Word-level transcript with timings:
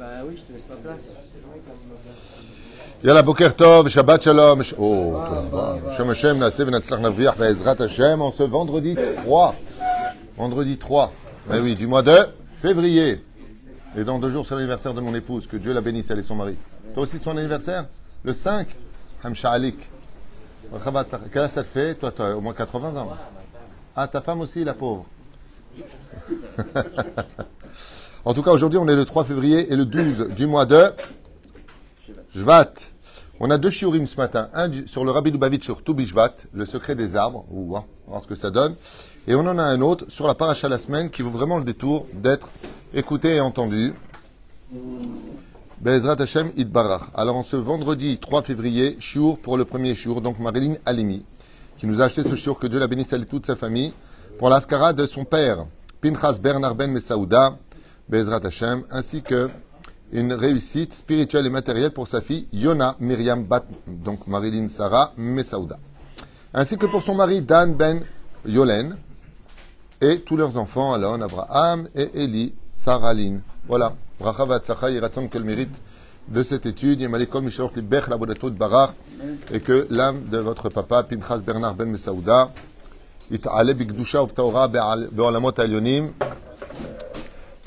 Bah 0.00 0.06
oui, 0.26 0.34
je 0.34 0.42
te 0.44 0.52
laisse 0.54 0.64
ma 0.70 0.76
place. 0.76 1.02
Boker 3.22 3.54
Tov, 3.54 3.86
Shabbat 3.90 4.22
Shalom. 4.22 4.62
Sh- 4.62 4.74
Oh, 4.78 5.20
Shem 5.94 6.08
Hashem, 6.08 6.38
Naaseh 6.38 6.64
Venatzlach 6.64 7.00
Navriach 7.00 7.36
Be'ezrat 7.36 7.78
Hashem, 7.82 8.22
en 8.22 8.30
ce 8.30 8.44
vendredi 8.44 8.96
3. 9.24 9.54
Vendredi 10.38 10.78
3. 10.78 11.12
Eh 11.52 11.58
oui, 11.58 11.74
du 11.74 11.86
mois 11.86 12.00
de 12.00 12.16
février. 12.62 13.22
Et 13.94 14.04
dans 14.04 14.18
deux 14.18 14.30
jours, 14.30 14.46
c'est 14.46 14.54
l'anniversaire 14.54 14.94
de 14.94 15.02
mon 15.02 15.14
épouse. 15.14 15.46
Que 15.46 15.58
Dieu 15.58 15.74
la 15.74 15.82
bénisse, 15.82 16.08
elle 16.10 16.20
et 16.20 16.22
son 16.22 16.36
mari. 16.36 16.56
Toi 16.94 17.02
aussi, 17.02 17.18
c'est 17.18 17.24
ton 17.24 17.36
anniversaire? 17.36 17.84
Le 18.24 18.32
5 18.32 18.68
Hamsha 19.22 19.50
Alik. 19.50 19.76
Quel 21.30 21.42
âge 21.42 21.50
ça 21.50 21.62
te 21.62 21.68
fait? 21.68 21.94
Toi, 21.96 22.10
tu 22.10 22.22
as 22.22 22.34
au 22.34 22.40
moins 22.40 22.54
80 22.54 22.96
ans. 22.98 23.10
Ah, 23.94 24.08
ta 24.08 24.22
femme 24.22 24.40
aussi, 24.40 24.64
la 24.64 24.72
pauvre. 24.72 25.04
en 28.24 28.34
tout 28.34 28.42
cas, 28.42 28.50
aujourd'hui, 28.50 28.78
on 28.78 28.88
est 28.88 28.96
le 28.96 29.04
3 29.04 29.24
février 29.24 29.72
et 29.72 29.76
le 29.76 29.86
12 29.86 30.28
du 30.36 30.46
mois 30.46 30.66
de 30.66 30.92
Jvat. 32.34 32.72
On 33.40 33.50
a 33.50 33.56
deux 33.56 33.70
shiurim 33.70 34.06
ce 34.06 34.16
matin. 34.16 34.50
Un 34.52 34.86
sur 34.86 35.04
le 35.04 35.10
Rabbi 35.10 35.30
Lubavitch 35.30 35.64
sur 35.64 35.82
Toubi 35.82 36.04
Jvat, 36.04 36.34
le 36.52 36.66
secret 36.66 36.94
des 36.94 37.16
arbres. 37.16 37.46
Ouh, 37.50 37.76
hein, 37.76 37.84
on 38.06 38.12
va 38.12 38.20
ce 38.20 38.26
que 38.26 38.34
ça 38.34 38.50
donne. 38.50 38.74
Et 39.26 39.34
on 39.34 39.40
en 39.40 39.56
a 39.56 39.62
un 39.62 39.80
autre 39.80 40.04
sur 40.08 40.26
la 40.26 40.34
paracha 40.34 40.68
la 40.68 40.78
semaine 40.78 41.08
qui 41.08 41.22
vaut 41.22 41.30
vraiment 41.30 41.58
le 41.58 41.64
détour 41.64 42.06
d'être 42.12 42.50
écouté 42.92 43.36
et 43.36 43.40
entendu. 43.40 43.94
Bezrat 45.80 46.20
Hashem 46.20 46.52
Idbarach. 46.58 47.04
Alors, 47.14 47.36
en 47.36 47.42
ce 47.42 47.56
vendredi 47.56 48.18
3 48.18 48.42
février, 48.42 48.98
shiur 49.00 49.38
pour 49.38 49.56
le 49.56 49.64
premier 49.64 49.94
shiur, 49.94 50.20
donc 50.20 50.38
Marilyn 50.38 50.74
Alimi, 50.84 51.24
qui 51.78 51.86
nous 51.86 52.02
a 52.02 52.04
acheté 52.04 52.22
ce 52.22 52.36
shiur, 52.36 52.58
que 52.58 52.66
Dieu 52.66 52.78
la 52.78 52.86
bénisse 52.86 53.14
elle 53.14 53.24
toute 53.24 53.46
sa 53.46 53.56
famille, 53.56 53.94
pour 54.38 54.50
l'ascara 54.50 54.92
de 54.92 55.06
son 55.06 55.24
père, 55.24 55.64
Pinchas 56.02 56.38
Bernard 56.42 56.74
Ben 56.74 56.90
Messaouda, 56.90 57.56
Bezrat 58.09 58.45
Hashem, 58.45 58.83
ainsi 58.91 59.21
que 59.21 59.49
une 60.11 60.33
réussite 60.33 60.93
spirituelle 60.93 61.47
et 61.47 61.49
matérielle 61.49 61.91
pour 61.91 62.07
sa 62.07 62.21
fille 62.21 62.47
Yona 62.53 62.95
Myriam 62.99 63.43
Bat, 63.43 63.65
donc 63.87 64.27
Marilyn 64.27 64.67
Sarah 64.67 65.11
Messaouda, 65.17 65.77
ainsi 66.53 66.77
que 66.77 66.85
pour 66.85 67.01
son 67.01 67.15
mari 67.15 67.41
Dan 67.41 67.73
Ben 67.73 68.01
Yolen 68.45 68.95
et 69.99 70.19
tous 70.19 70.37
leurs 70.37 70.55
enfants 70.57 70.93
Alon, 70.93 71.21
Abraham 71.21 71.87
et 71.95 72.23
Eli 72.23 72.53
Saraline. 72.73 73.41
Voilà. 73.67 73.93
Bracha 74.19 74.45
v'atzlacha, 74.45 74.91
yiratzon 74.91 75.27
que 75.27 75.37
le 75.37 75.43
mérite 75.43 75.75
de 76.27 76.43
cette 76.43 76.65
étude, 76.67 77.01
Yemalekom 77.01 77.43
Mishalot 77.45 77.71
Libech 77.75 78.07
Labodato 78.07 78.49
de 78.49 78.55
Barach, 78.57 78.91
et 79.51 79.59
que 79.59 79.87
l'âme 79.89 80.25
de 80.31 80.37
votre 80.37 80.69
papa, 80.69 81.03
Pinchas 81.03 81.39
Bernard 81.39 81.75
Ben 81.75 81.89
Messaouda, 81.89 82.49
יתעלה 83.31 83.73
בקדושה 83.73 84.21
ובטהרה 84.21 84.67
בעל- 84.67 85.07
בעולמות 85.11 85.59
העליונים. 85.59 86.11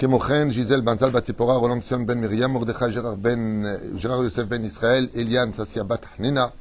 Kemochen, 0.04 0.52
Gisèle 0.52 0.82
Banzal 0.82 1.12
Batzipora, 1.12 1.54
Roland 1.54 1.80
Ben 2.06 2.20
Miriam, 2.20 2.52
Mordechai 2.52 2.92
Gérard 2.92 3.16
Ben, 3.16 3.96
Gérard 3.96 4.24
Youssef 4.24 4.46
Ben 4.50 4.62
Israël, 4.66 5.10
Eliane 5.16 5.54
Sassia 5.54 5.86
Bat 5.86 6.02
Nena, 6.20 6.52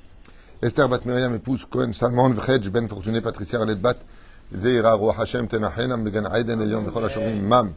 Esther 0.63 0.89
Bat 0.89 1.05
Miriam, 1.07 1.35
épouse 1.35 1.65
Cohen 1.65 1.93
Salmon, 1.93 2.31
Vredj 2.35 2.69
Ben 2.69 2.87
Fortuné, 2.87 3.21
Patricia 3.21 3.59
Arlette 3.59 3.81
Bat, 3.81 3.97
Zeira, 4.55 4.93
Roi 4.93 5.13
Hashem, 5.19 5.49
Tenachena, 5.49 5.97
Megan 5.97 6.29
Aiden, 6.33 6.61
Elion, 6.61 6.83
Bechol 6.83 7.07
Hashomim, 7.07 7.41
Mam. 7.41 7.73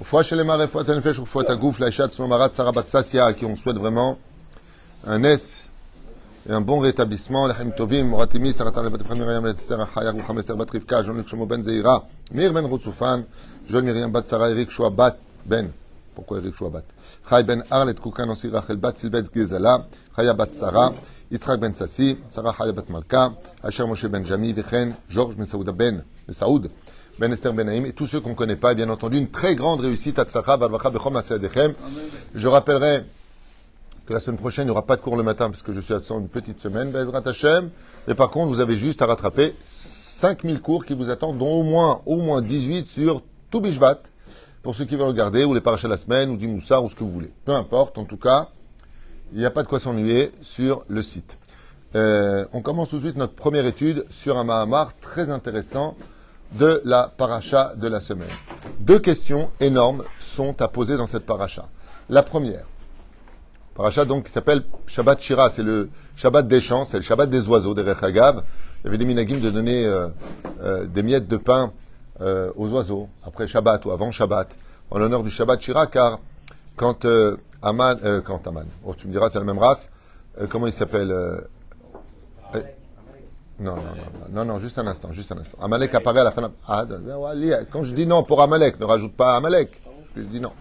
Refoua 0.00 0.24
Shelema, 0.24 0.56
Refoua 0.56 0.82
Tenfesh, 0.82 1.20
Refoua 1.20 1.44
Tagouf, 1.44 1.78
Laïchat, 1.78 2.08
Somarat, 2.10 2.50
Sarah 2.52 2.72
Bat 2.72 2.88
Sassia, 2.88 3.32
qui 3.32 3.44
on 3.44 3.54
souhaite 3.54 3.78
vraiment 3.78 4.18
un 5.06 5.22
S 5.22 5.70
et 6.48 6.52
un 6.52 6.60
bon 6.60 6.80
rétablissement. 6.80 7.46
Lachim 7.46 7.70
Tovim, 7.70 8.08
Moratimi, 8.08 8.52
Sarah 8.52 8.72
Tarlebat 8.72 8.98
Miriam, 9.14 9.46
Esther 9.46 9.86
Hayar, 9.94 10.14
Mohamed 10.14 10.40
Esther 10.40 10.56
Bat 10.56 10.70
Rivka, 10.72 11.04
Jean-Luc 11.04 11.32
Ben 11.48 11.62
Zeira, 11.62 12.02
Mir 12.32 12.52
Ben 12.52 12.64
Rotsoufan, 12.64 13.24
Jean 13.68 13.82
Miriam 13.82 14.12
Bat 14.12 14.28
Sarah, 14.28 14.50
Eric 14.50 14.70
Shoa 14.70 14.90
Bat 14.90 15.16
Ben. 15.44 15.70
Pourquoi 16.14 16.38
Eric 16.38 16.54
Shoa 16.56 16.70
Bat 16.70 16.84
Chai 17.28 17.42
Ben 17.42 17.64
Arlet 17.68 17.94
Koukan, 17.94 18.28
Osir 18.30 18.52
Rachel 18.52 18.76
Bat 18.76 18.96
Silbet 18.96 19.24
Gezala, 19.34 19.86
Chaya 20.14 20.34
Bat 20.34 20.54
Sarah, 20.54 20.92
Ben 21.58 21.74
Sassi, 21.74 22.16
Sarah 22.30 22.54
Chaya 22.56 22.72
Bat 22.72 22.88
Malka, 22.90 23.32
Asher 23.64 23.84
Moshe 23.84 24.06
Ben 24.06 24.24
Jami, 24.24 24.52
Vechen, 24.52 24.94
Georges 25.08 25.36
Messaouda 25.36 25.72
Ben, 25.72 26.04
Messaoud, 26.28 26.70
Ben 27.18 27.32
Esther 27.32 27.52
Ben 27.52 27.66
Naïm, 27.66 27.86
et 27.86 27.92
tous 27.92 28.06
ceux 28.06 28.20
qu'on 28.20 28.30
ne 28.30 28.34
connaît 28.34 28.54
pas, 28.54 28.72
bien 28.74 28.88
entendu, 28.88 29.18
une 29.18 29.30
très 29.30 29.56
grande 29.56 29.80
réussite 29.80 30.20
à 30.20 30.24
Tzaka, 30.24 30.56
Barbacha, 30.56 30.90
Bechom, 30.90 31.16
Aseadechem. 31.16 31.74
Je 32.36 32.46
rappellerai 32.46 33.02
que 34.06 34.12
la 34.12 34.20
semaine 34.20 34.38
prochaine, 34.38 34.62
il 34.62 34.66
n'y 34.66 34.70
aura 34.70 34.86
pas 34.86 34.94
de 34.94 35.00
cours 35.00 35.16
le 35.16 35.24
matin 35.24 35.50
parce 35.50 35.62
que 35.62 35.72
je 35.72 35.80
suis 35.80 35.92
absent 35.92 36.20
une 36.20 36.28
petite 36.28 36.60
semaine, 36.60 36.92
Bezrat 36.92 37.22
Hashem. 37.26 37.70
Et 38.06 38.14
par 38.14 38.30
contre, 38.30 38.54
vous 38.54 38.60
avez 38.60 38.76
juste 38.76 39.02
à 39.02 39.06
rattraper 39.06 39.56
5000 39.64 40.60
cours 40.60 40.84
qui 40.84 40.94
vous 40.94 41.10
attendent, 41.10 41.38
dont 41.38 41.60
au 41.60 41.64
moins, 41.64 42.00
au 42.06 42.18
moins 42.18 42.40
18 42.40 42.86
sur 42.86 43.22
tout 43.50 43.60
Bishvat, 43.60 44.00
pour 44.62 44.74
ceux 44.74 44.84
qui 44.84 44.96
veulent 44.96 45.08
regarder, 45.08 45.44
ou 45.44 45.54
les 45.54 45.60
parachas 45.60 45.88
de 45.88 45.92
la 45.92 45.98
semaine, 45.98 46.30
ou 46.30 46.36
du 46.36 46.48
Moussar, 46.48 46.82
ou 46.84 46.90
ce 46.90 46.94
que 46.94 47.04
vous 47.04 47.12
voulez. 47.12 47.32
Peu 47.44 47.52
importe, 47.52 47.98
en 47.98 48.04
tout 48.04 48.16
cas, 48.16 48.48
il 49.32 49.38
n'y 49.38 49.44
a 49.44 49.50
pas 49.50 49.62
de 49.62 49.68
quoi 49.68 49.80
s'ennuyer 49.80 50.32
sur 50.40 50.84
le 50.88 51.02
site. 51.02 51.36
Euh, 51.94 52.44
on 52.52 52.62
commence 52.62 52.90
tout 52.90 52.96
de 52.96 53.02
suite 53.02 53.16
notre 53.16 53.34
première 53.34 53.66
étude 53.66 54.04
sur 54.10 54.36
un 54.36 54.44
Mahamar 54.44 54.98
très 55.00 55.30
intéressant 55.30 55.96
de 56.52 56.82
la 56.84 57.12
paracha 57.16 57.74
de 57.76 57.88
la 57.88 58.00
semaine. 58.00 58.28
Deux 58.80 58.98
questions 58.98 59.50
énormes 59.60 60.04
sont 60.18 60.60
à 60.60 60.68
poser 60.68 60.96
dans 60.96 61.06
cette 61.06 61.26
paracha. 61.26 61.68
La 62.08 62.22
première, 62.22 62.66
Paracha 63.76 64.06
donc 64.06 64.24
qui 64.24 64.32
s'appelle 64.32 64.62
Shabbat 64.86 65.20
Shira, 65.20 65.50
c'est 65.50 65.62
le 65.62 65.90
Shabbat 66.16 66.48
des 66.48 66.62
champs, 66.62 66.86
c'est 66.86 66.96
le 66.96 67.02
Shabbat 67.02 67.28
des 67.28 67.46
oiseaux, 67.46 67.74
des 67.74 67.82
Rechagav. 67.82 68.42
Il 68.82 68.86
y 68.86 68.88
avait 68.88 68.96
des 68.96 69.04
minagim 69.04 69.38
de 69.38 69.50
donner 69.50 69.84
euh, 69.84 70.08
euh, 70.62 70.86
des 70.86 71.02
miettes 71.02 71.28
de 71.28 71.36
pain 71.36 71.72
euh, 72.20 72.50
aux 72.56 72.68
oiseaux 72.68 73.08
après 73.24 73.46
Shabbat 73.46 73.84
ou 73.86 73.90
avant 73.90 74.10
Shabbat, 74.10 74.48
en 74.90 74.98
l'honneur 74.98 75.22
du 75.22 75.30
Shabbat 75.30 75.60
Shira, 75.60 75.86
car 75.86 76.20
quand 76.76 77.04
euh, 77.04 77.36
Aman, 77.62 77.96
euh, 78.04 78.20
quand 78.20 78.46
Aman, 78.46 78.66
oh, 78.84 78.94
tu 78.96 79.06
me 79.06 79.12
diras 79.12 79.30
c'est 79.30 79.38
la 79.38 79.44
même 79.44 79.58
race, 79.58 79.90
euh, 80.40 80.46
comment 80.48 80.66
il 80.66 80.72
s'appelle 80.72 81.14
non, 83.58 83.74
non, 83.74 83.82
non, 84.32 84.44
non, 84.44 84.58
juste 84.58 84.78
un 84.78 84.86
instant, 84.86 85.12
juste 85.12 85.32
un 85.32 85.38
instant. 85.38 85.56
Amalek 85.62 85.94
apparaît 85.94 86.20
à 86.20 86.24
la 86.24 86.32
fin. 86.32 86.42
de 86.42 86.50
Ah, 86.68 86.84
quand 87.70 87.84
je 87.84 87.92
dis 87.92 88.06
non 88.06 88.22
pour 88.22 88.42
Amalek, 88.42 88.78
ne 88.78 88.84
rajoute 88.84 89.14
pas 89.14 89.34
Amalek. 89.34 89.80
Je 90.14 90.22
dis 90.22 90.40
non. 90.40 90.52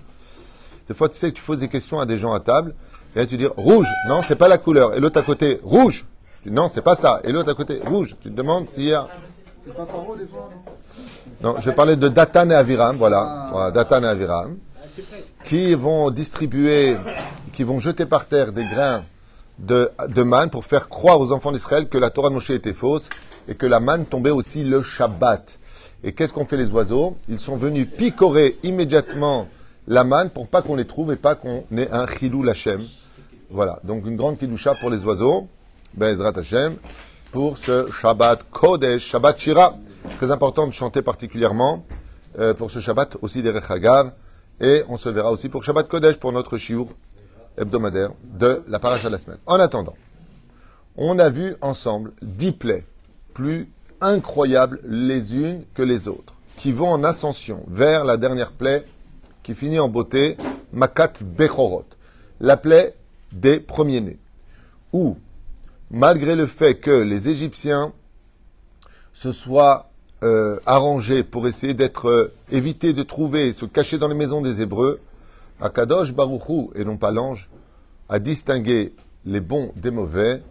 Des 0.88 0.94
fois, 0.94 1.10
tu 1.10 1.18
sais 1.18 1.32
que 1.32 1.38
tu 1.38 1.44
poses 1.44 1.60
des 1.60 1.68
questions 1.68 2.00
à 2.00 2.06
des 2.06 2.18
gens 2.18 2.34
à 2.34 2.40
table, 2.40 2.74
et 3.16 3.20
là 3.20 3.26
tu 3.26 3.36
dis 3.38 3.48
rouge, 3.48 3.88
non, 4.08 4.22
c'est 4.22 4.36
pas 4.38 4.48
la 4.48 4.58
couleur. 4.58 4.96
Et 4.96 5.00
l'autre 5.02 5.20
à 5.20 5.24
côté, 5.24 5.60
rouge. 5.64 6.06
Tu 6.44 6.50
dis 6.50 6.56
non, 6.56 6.70
c'est 6.70 6.82
pas 6.82 6.96
ça. 6.96 7.20
Et 7.26 7.34
l'autre 7.34 7.52
à 7.52 7.54
côté, 7.54 7.82
rouge. 7.86 8.16
Tu 8.22 8.30
te 8.30 8.36
demandes 8.36 8.70
s'il 8.70 8.86
y 8.86 8.94
a. 8.94 9.08
C'est 9.66 9.74
pas 9.74 9.86
des 10.18 10.26
fois 10.26 10.50
Non, 11.42 11.56
je 11.60 11.70
vais 11.70 11.76
parler 11.76 11.96
de 11.96 12.08
Datan 12.08 12.50
et 12.50 12.56
Aviram, 12.56 12.96
voilà. 12.96 13.50
Voilà, 13.52 13.72
Datan 13.72 14.04
et 14.04 14.08
Aviram, 14.08 14.58
qui 15.44 15.74
vont 15.76 16.10
distribuer, 16.10 16.96
qui 17.54 17.64
vont 17.64 17.80
jeter 17.80 18.06
par 18.06 18.26
terre 18.26 18.52
des 18.52 18.64
grains 18.64 19.04
de, 19.60 19.92
de 20.08 20.24
manne 20.24 20.50
pour 20.50 20.66
faire 20.66 20.90
croire 20.90 21.20
aux 21.20 21.32
enfants 21.32 21.52
d'Israël 21.52 21.88
que 21.88 21.98
la 21.98 22.10
Torah 22.10 22.30
de 22.30 22.36
Moshe 22.36 22.50
était 22.50 22.74
fausse 22.74 23.10
et 23.48 23.56
que 23.56 23.66
la 23.66 23.80
manne 23.80 24.06
tombait 24.06 24.32
aussi 24.32 24.64
le 24.64 24.82
Shabbat. 24.82 25.60
Et 26.04 26.14
qu'est-ce 26.14 26.34
qu'ont 26.34 26.46
fait 26.46 26.58
les 26.58 26.70
oiseaux? 26.72 27.18
Ils 27.30 27.40
sont 27.40 27.58
venus 27.58 27.88
picorer 27.96 28.58
immédiatement 28.64 29.48
la 29.88 30.04
manne 30.04 30.30
pour 30.30 30.48
pas 30.48 30.62
qu'on 30.62 30.76
les 30.76 30.86
trouve 30.86 31.12
et 31.12 31.16
pas 31.16 31.36
qu'on 31.36 31.64
ait 31.78 31.90
un 31.92 32.08
chilou 32.08 32.44
Lachem. 32.44 32.82
Voilà, 33.52 33.80
donc 33.84 34.06
une 34.06 34.16
grande 34.16 34.38
kidusha 34.38 34.74
pour 34.76 34.90
les 34.90 35.06
oiseaux, 35.06 35.48
Bezrat 35.94 36.34
Hashem, 36.38 36.76
pour 37.32 37.58
ce 37.58 37.88
Shabbat 38.02 38.40
Kodesh, 38.52 39.10
Shabbat 39.10 39.38
Shira. 39.38 39.76
Très 40.12 40.32
important 40.32 40.68
de 40.68 40.72
chanter 40.72 41.02
particulièrement 41.02 41.84
euh, 42.40 42.54
pour 42.54 42.72
ce 42.72 42.80
Shabbat 42.80 43.18
aussi 43.22 43.42
des 43.42 43.52
Rechagav. 43.52 44.12
Et 44.62 44.84
on 44.88 44.98
se 44.98 45.10
verra 45.10 45.32
aussi 45.32 45.50
pour 45.50 45.64
Shabbat 45.64 45.88
Kodesh, 45.88 46.16
pour 46.18 46.32
notre 46.32 46.58
shiur 46.58 46.88
hebdomadaire 47.58 48.12
de 48.24 48.64
la 48.68 48.80
paracha 48.80 49.08
de 49.08 49.14
la 49.14 49.20
semaine. 49.20 49.40
En 49.46 49.60
attendant, 49.60 49.96
on 50.96 51.20
a 51.20 51.30
vu 51.30 51.56
ensemble 51.62 52.14
dix 52.22 52.54
plaies 52.54 52.86
plus 53.34 53.70
incroyables 54.00 54.80
les 54.86 55.36
unes 55.36 55.64
que 55.74 55.82
les 55.82 56.08
autres, 56.08 56.34
qui 56.58 56.72
vont 56.72 56.90
en 56.90 57.04
ascension 57.04 57.64
vers 57.68 58.06
la 58.06 58.18
dernière 58.18 58.52
plaie 58.52 58.86
qui 59.44 59.54
finit 59.54 59.80
en 59.80 59.90
beauté, 59.90 60.38
Makat 60.74 61.14
Bechorot, 61.24 61.86
la 62.40 62.58
plaie 62.58 62.96
des 63.32 63.60
premiers-nés, 63.60 64.18
où, 64.94 65.18
malgré 65.92 66.36
le 66.36 66.48
fait 66.48 66.76
que 66.76 67.02
les 67.02 67.30
Égyptiens 67.30 67.94
se 69.14 69.32
soient 69.32 69.92
euh, 70.26 70.60
arrangés 70.66 71.24
pour 71.24 71.48
essayer 71.48 71.76
d'être 71.76 72.10
euh, 72.10 72.34
éviter 72.52 72.94
de 72.94 73.04
trouver, 73.04 73.54
se 73.54 73.66
cacher 73.66 74.00
dans 74.00 74.08
les 74.08 74.16
maisons 74.16 74.42
des 74.42 74.60
Hébreux, 74.60 75.00
Akadosh 75.62 76.14
Baruchou, 76.14 76.72
et 76.74 76.84
non 76.84 76.98
pas 76.98 77.12
l'ange, 77.12 77.48
a 78.10 78.18
distingué 78.18 78.96
les 79.26 79.40
bons 79.40 79.72
des 79.76 79.92
mauvais, 79.92 80.42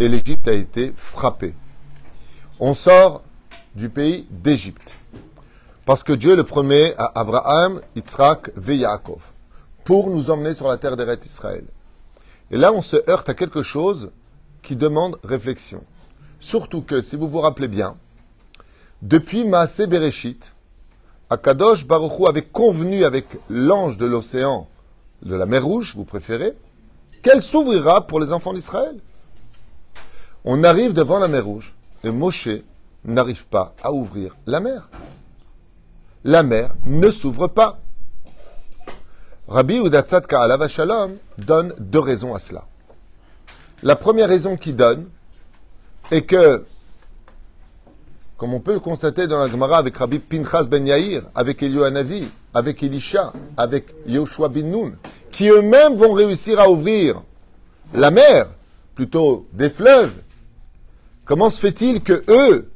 et 0.00 0.08
l'Égypte 0.08 0.48
a 0.48 0.52
été 0.52 0.92
frappée. 0.96 1.54
On 2.58 2.74
sort 2.74 3.22
du 3.76 3.88
pays 3.88 4.26
d'Égypte. 4.30 4.92
Parce 5.84 6.02
que 6.02 6.12
Dieu 6.12 6.34
le 6.34 6.42
promet 6.42 6.94
à 6.98 7.20
Abraham, 7.20 7.80
Yitzhak 7.94 8.50
Yaakov, 8.68 9.22
pour 9.84 10.10
nous 10.10 10.30
emmener 10.30 10.54
sur 10.54 10.66
la 10.66 10.78
terre 10.78 10.96
d'Eretz 10.96 11.24
Israël. 11.26 11.64
Et 12.50 12.56
là, 12.56 12.72
on 12.72 12.82
se 12.82 12.96
heurte 13.08 13.28
à 13.28 13.34
quelque 13.34 13.62
chose 13.62 14.10
qui 14.62 14.74
demande 14.74 15.18
réflexion. 15.22 15.84
Surtout 16.40 16.82
que, 16.82 17.02
si 17.02 17.14
vous 17.14 17.28
vous 17.28 17.40
rappelez 17.40 17.68
bien, 17.68 17.96
depuis 19.02 19.44
Maasé 19.44 19.86
Bereshit, 19.86 20.54
Akadosh 21.28 21.86
Baruchou 21.86 22.26
avait 22.26 22.42
convenu 22.44 23.04
avec 23.04 23.26
l'ange 23.50 23.96
de 23.96 24.06
l'océan 24.06 24.68
de 25.22 25.34
la 25.34 25.46
mer 25.46 25.64
Rouge, 25.64 25.94
vous 25.96 26.04
préférez, 26.04 26.54
qu'elle 27.22 27.42
s'ouvrira 27.42 28.06
pour 28.06 28.20
les 28.20 28.32
enfants 28.32 28.52
d'Israël. 28.52 28.96
On 30.44 30.64
arrive 30.64 30.92
devant 30.92 31.18
la 31.18 31.28
mer 31.28 31.44
Rouge 31.44 31.74
et 32.04 32.10
Moshe 32.10 32.48
n'arrive 33.04 33.46
pas 33.46 33.74
à 33.82 33.92
ouvrir 33.92 34.36
la 34.46 34.60
mer. 34.60 34.88
La 36.24 36.42
mer 36.42 36.74
ne 36.86 37.10
s'ouvre 37.10 37.48
pas. 37.48 37.80
Rabbi 39.48 39.78
Udatzat 39.78 40.22
Ka'alav 40.22 40.66
Shalom 40.68 41.16
donne 41.38 41.74
deux 41.78 41.98
raisons 41.98 42.34
à 42.34 42.38
cela. 42.38 42.64
La 43.82 43.96
première 43.96 44.28
raison 44.28 44.56
qu'il 44.56 44.76
donne 44.76 45.08
est 46.10 46.22
que, 46.22 46.64
comme 48.42 48.54
on 48.54 48.58
peut 48.60 48.72
le 48.72 48.80
constater 48.80 49.28
dans 49.28 49.38
la 49.38 49.48
Gemara 49.48 49.78
avec 49.78 49.96
Rabbi 49.96 50.18
Pinchas 50.18 50.64
Ben 50.64 50.84
Yair, 50.84 51.22
avec 51.32 51.62
Elioanavi, 51.62 52.24
avec 52.52 52.82
Elisha, 52.82 53.32
avec 53.56 53.94
Yoshua 54.04 54.48
bin 54.48 54.64
Nun, 54.64 54.94
qui 55.30 55.48
eux-mêmes 55.48 55.94
vont 55.94 56.12
réussir 56.12 56.58
à 56.58 56.68
ouvrir 56.68 57.22
la 57.94 58.10
mer, 58.10 58.48
plutôt 58.96 59.46
des 59.52 59.70
fleuves, 59.70 60.10
comment 61.24 61.50
se 61.50 61.60
fait-il 61.60 62.00
que 62.00 62.24
eux, 62.26 62.68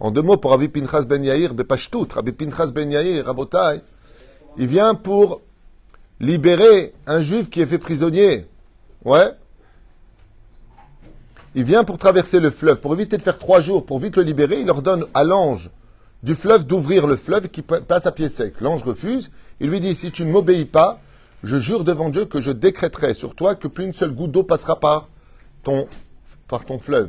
en 0.00 0.10
deux 0.10 0.22
mots 0.22 0.38
pour 0.38 0.52
Rabbi 0.52 0.68
Pinchas 0.68 1.02
Ben 1.02 1.22
Yair 1.22 1.52
de 1.52 1.62
Pashtout, 1.62 2.08
Rabbi 2.14 2.32
Pinchas 2.32 2.68
Ben 2.68 2.90
Yair, 2.90 3.26
Rabotai, 3.26 3.82
il 4.56 4.66
vient 4.66 4.94
pour 4.94 5.42
libérer 6.20 6.94
un 7.06 7.20
juif 7.20 7.50
qui 7.50 7.60
est 7.60 7.66
fait 7.66 7.76
prisonnier. 7.76 8.46
Ouais. 9.04 9.32
Il 11.56 11.64
vient 11.64 11.84
pour 11.84 11.96
traverser 11.96 12.38
le 12.38 12.50
fleuve, 12.50 12.80
pour 12.80 12.92
éviter 12.92 13.16
de 13.16 13.22
faire 13.22 13.38
trois 13.38 13.62
jours, 13.62 13.86
pour 13.86 13.98
vite 13.98 14.18
le 14.18 14.24
libérer, 14.24 14.60
il 14.60 14.68
ordonne 14.68 15.06
à 15.14 15.24
l'ange 15.24 15.70
du 16.22 16.34
fleuve 16.34 16.64
d'ouvrir 16.64 17.06
le 17.06 17.16
fleuve 17.16 17.48
qui 17.48 17.62
passe 17.62 18.04
à 18.04 18.12
pied 18.12 18.28
sec. 18.28 18.60
L'ange 18.60 18.82
refuse, 18.82 19.30
il 19.58 19.70
lui 19.70 19.80
dit, 19.80 19.94
si 19.94 20.10
tu 20.10 20.26
ne 20.26 20.30
m'obéis 20.30 20.66
pas, 20.66 21.00
je 21.42 21.58
jure 21.58 21.84
devant 21.84 22.10
Dieu 22.10 22.26
que 22.26 22.42
je 22.42 22.50
décréterai 22.50 23.14
sur 23.14 23.34
toi 23.34 23.54
que 23.54 23.68
plus 23.68 23.86
une 23.86 23.94
seule 23.94 24.12
goutte 24.12 24.32
d'eau 24.32 24.42
passera 24.42 24.78
par 24.78 25.08
ton, 25.62 25.88
fleuve. 26.78 27.08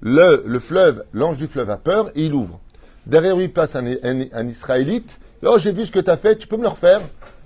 Le, 0.00 0.42
le 0.44 0.58
fleuve, 0.58 1.04
l'ange 1.12 1.36
du 1.36 1.46
fleuve 1.46 1.70
a 1.70 1.76
peur 1.76 2.10
et 2.16 2.24
il 2.26 2.34
ouvre. 2.34 2.58
Derrière 3.06 3.36
lui 3.36 3.46
passe 3.46 3.76
un, 3.76 3.86
un, 3.86 4.48
Israélite. 4.48 5.20
Oh, 5.44 5.58
j'ai 5.60 5.70
vu 5.70 5.86
ce 5.86 5.92
que 5.92 6.00
tu 6.00 6.10
as 6.10 6.16
fait, 6.16 6.36
tu 6.36 6.48
peux 6.48 6.56
me 6.56 6.62
le 6.62 6.68
refaire? 6.70 7.02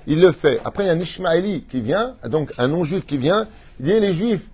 Il 0.06 0.22
le 0.22 0.32
fait. 0.32 0.58
Après, 0.64 0.84
il 0.84 0.86
y 0.86 0.90
a 0.90 0.94
un 0.94 1.00
Ishmaéli 1.00 1.64
qui 1.68 1.82
vient, 1.82 2.14
donc 2.24 2.54
un 2.56 2.68
non-juif 2.68 3.04
qui 3.04 3.18
vient. 3.18 3.46
Il 3.78 3.84
dit, 3.84 4.00
les 4.00 4.14
juifs, 4.14 4.48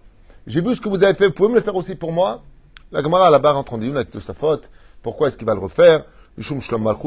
j'ai 0.47 0.61
vu 0.61 0.75
ce 0.75 0.81
que 0.81 0.89
vous 0.89 1.03
avez 1.03 1.15
fait, 1.15 1.27
vous 1.27 1.33
pouvez 1.33 1.49
me 1.49 1.55
le 1.55 1.61
faire 1.61 1.75
aussi 1.75 1.95
pour 1.95 2.13
moi 2.13 2.43
La 2.93 3.03
Gemara 3.03 3.31
là-bas 3.31 3.53
rentre 3.53 3.75
en 3.75 3.79
dit, 3.79 3.91
avec 3.91 4.09
sa 4.21 4.35
faute. 4.35 4.71
Pourquoi 5.03 5.29
est-ce 5.29 5.37
qu'il 5.37 5.47
va 5.47 5.55
le 5.55 5.61
refaire? 5.61 6.05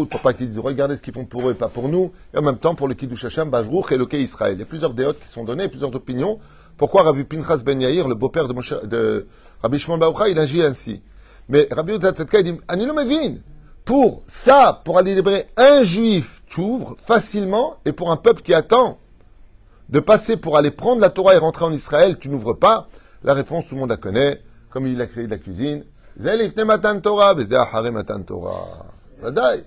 Pour 0.10 0.22
pas 0.22 0.34
qu'ils 0.34 0.50
disent 0.50 0.60
regardez 0.60 0.96
ce 0.96 1.02
qu'ils 1.02 1.14
font 1.14 1.26
pour 1.26 1.48
eux 1.48 1.52
et 1.52 1.56
pas 1.56 1.68
pour 1.68 1.90
nous, 1.90 2.14
et 2.34 2.38
en 2.38 2.42
même 2.42 2.58
temps 2.58 2.76
pour 2.76 2.88
le 2.88 2.94
Kiddush 2.94 3.26
Hashem, 3.26 3.50
Bajruch 3.50 3.92
et 3.92 3.98
le 3.98 4.06
Kei 4.06 4.22
Israël. 4.22 4.54
Il 4.54 4.60
y 4.60 4.64
a 4.64 4.66
plusieurs 4.66 4.94
déotes 4.94 5.20
qui 5.20 5.28
sont 5.28 5.44
données, 5.44 5.68
plusieurs 5.68 5.94
opinions. 5.94 6.40
Pourquoi 6.78 7.04
Rabbi 7.04 7.26
Pinchas 7.26 7.58
Ben 7.58 7.82
Yair, 7.82 8.08
le 8.08 8.16
beau-père 8.16 8.48
de, 8.48 9.28
Rabbi 9.62 9.80
Shimon 9.80 9.98
Barucha, 9.98 10.30
il 10.30 10.40
agit 10.40 10.62
ainsi? 10.62 11.02
Mais 11.50 11.68
Rabbi 11.70 11.96
Udatzetka, 11.96 12.40
il 12.40 12.44
dit 12.44 12.60
Mevin, 12.70 13.36
pour 13.84 14.22
ça, 14.28 14.82
pour 14.86 14.98
aller 14.98 15.14
libérer 15.14 15.48
un 15.58 15.84
juif, 15.84 16.42
tu 16.48 16.62
ouvres 16.62 16.96
facilement, 17.04 17.78
et 17.86 17.92
pour 17.92 18.12
un 18.12 18.18
peuple 18.18 18.42
qui 18.42 18.54
attend 18.54 18.98
de 19.90 20.00
passer 20.00 20.38
pour 20.38 20.58
aller 20.58 20.72
prendre 20.72 21.02
la 21.02 21.10
Torah 21.10 21.36
et 21.36 21.38
rentrer 21.38 21.66
en 21.66 21.74
Israël, 21.74 22.18
tu 22.18 22.30
n'ouvres 22.30 22.54
pas 22.54 22.88
La 23.24 23.34
réponse, 23.34 23.68
tout 23.68 23.76
le 23.76 23.82
monde 23.82 23.90
la 23.90 23.98
connaît, 23.98 24.42
comme 24.70 24.88
il 24.88 25.02
a 25.02 25.08
créé 25.08 25.26
de 25.26 25.32
la 25.32 25.38
cuisine. 25.38 25.84
Torah, 27.02 27.36
Torah. 28.26 28.88
Vadaï, 29.22 29.64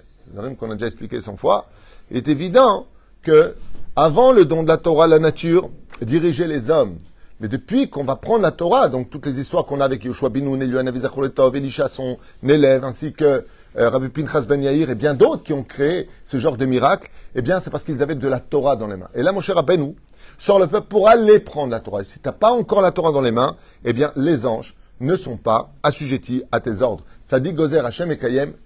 qu'on 0.58 0.70
a 0.70 0.74
déjà 0.74 0.86
expliqué 0.86 1.20
100 1.20 1.36
fois, 1.36 1.66
il 2.10 2.16
est 2.16 2.28
évident 2.28 2.86
que 3.22 3.54
avant 3.96 4.32
le 4.32 4.44
don 4.44 4.62
de 4.62 4.68
la 4.68 4.76
Torah, 4.76 5.06
la 5.06 5.18
nature 5.18 5.68
dirigeait 6.02 6.46
les 6.46 6.70
hommes. 6.70 6.98
Mais 7.40 7.48
depuis 7.48 7.88
qu'on 7.88 8.04
va 8.04 8.16
prendre 8.16 8.42
la 8.42 8.52
Torah, 8.52 8.88
donc 8.88 9.10
toutes 9.10 9.26
les 9.26 9.40
histoires 9.40 9.64
qu'on 9.64 9.80
a 9.80 9.84
avec 9.84 10.04
Yoshua 10.04 10.28
Binoun, 10.28 10.62
Eliyahu 10.62 10.86
Avizacholetov, 10.86 11.56
Elisha, 11.56 11.88
son 11.88 12.18
élève, 12.46 12.84
ainsi 12.84 13.12
que 13.12 13.44
euh, 13.76 13.88
Rabbi 13.88 14.08
Pinchas 14.08 14.42
Ben 14.42 14.62
Yair 14.62 14.90
et 14.90 14.94
bien 14.94 15.14
d'autres 15.14 15.42
qui 15.42 15.52
ont 15.52 15.62
créé 15.62 16.08
ce 16.24 16.38
genre 16.38 16.56
de 16.56 16.66
miracle, 16.66 17.10
eh 17.34 17.42
bien, 17.42 17.60
c'est 17.60 17.70
parce 17.70 17.84
qu'ils 17.84 18.02
avaient 18.02 18.14
de 18.14 18.28
la 18.28 18.40
Torah 18.40 18.76
dans 18.76 18.88
les 18.88 18.96
mains. 18.96 19.08
Et 19.14 19.22
là, 19.22 19.32
mon 19.32 19.40
cher 19.40 19.54
Rabbeinu 19.54 19.94
sort 20.40 20.58
le 20.58 20.66
peuple 20.66 20.88
pour 20.88 21.08
aller 21.08 21.38
prendre 21.38 21.70
la 21.70 21.80
Torah. 21.80 22.02
Si 22.02 22.18
tu 22.18 22.26
n'as 22.26 22.32
pas 22.32 22.50
encore 22.50 22.80
la 22.80 22.90
Torah 22.90 23.12
dans 23.12 23.20
les 23.20 23.30
mains, 23.30 23.56
eh 23.84 23.92
bien, 23.92 24.10
les 24.16 24.46
anges 24.46 24.74
ne 24.98 25.14
sont 25.14 25.36
pas 25.36 25.70
assujettis 25.82 26.42
à 26.50 26.60
tes 26.60 26.82
ordres. 26.82 27.04
Tzadik 27.26 27.54
Gozer 27.54 27.84
Hashem 27.84 28.10
et 28.10 28.18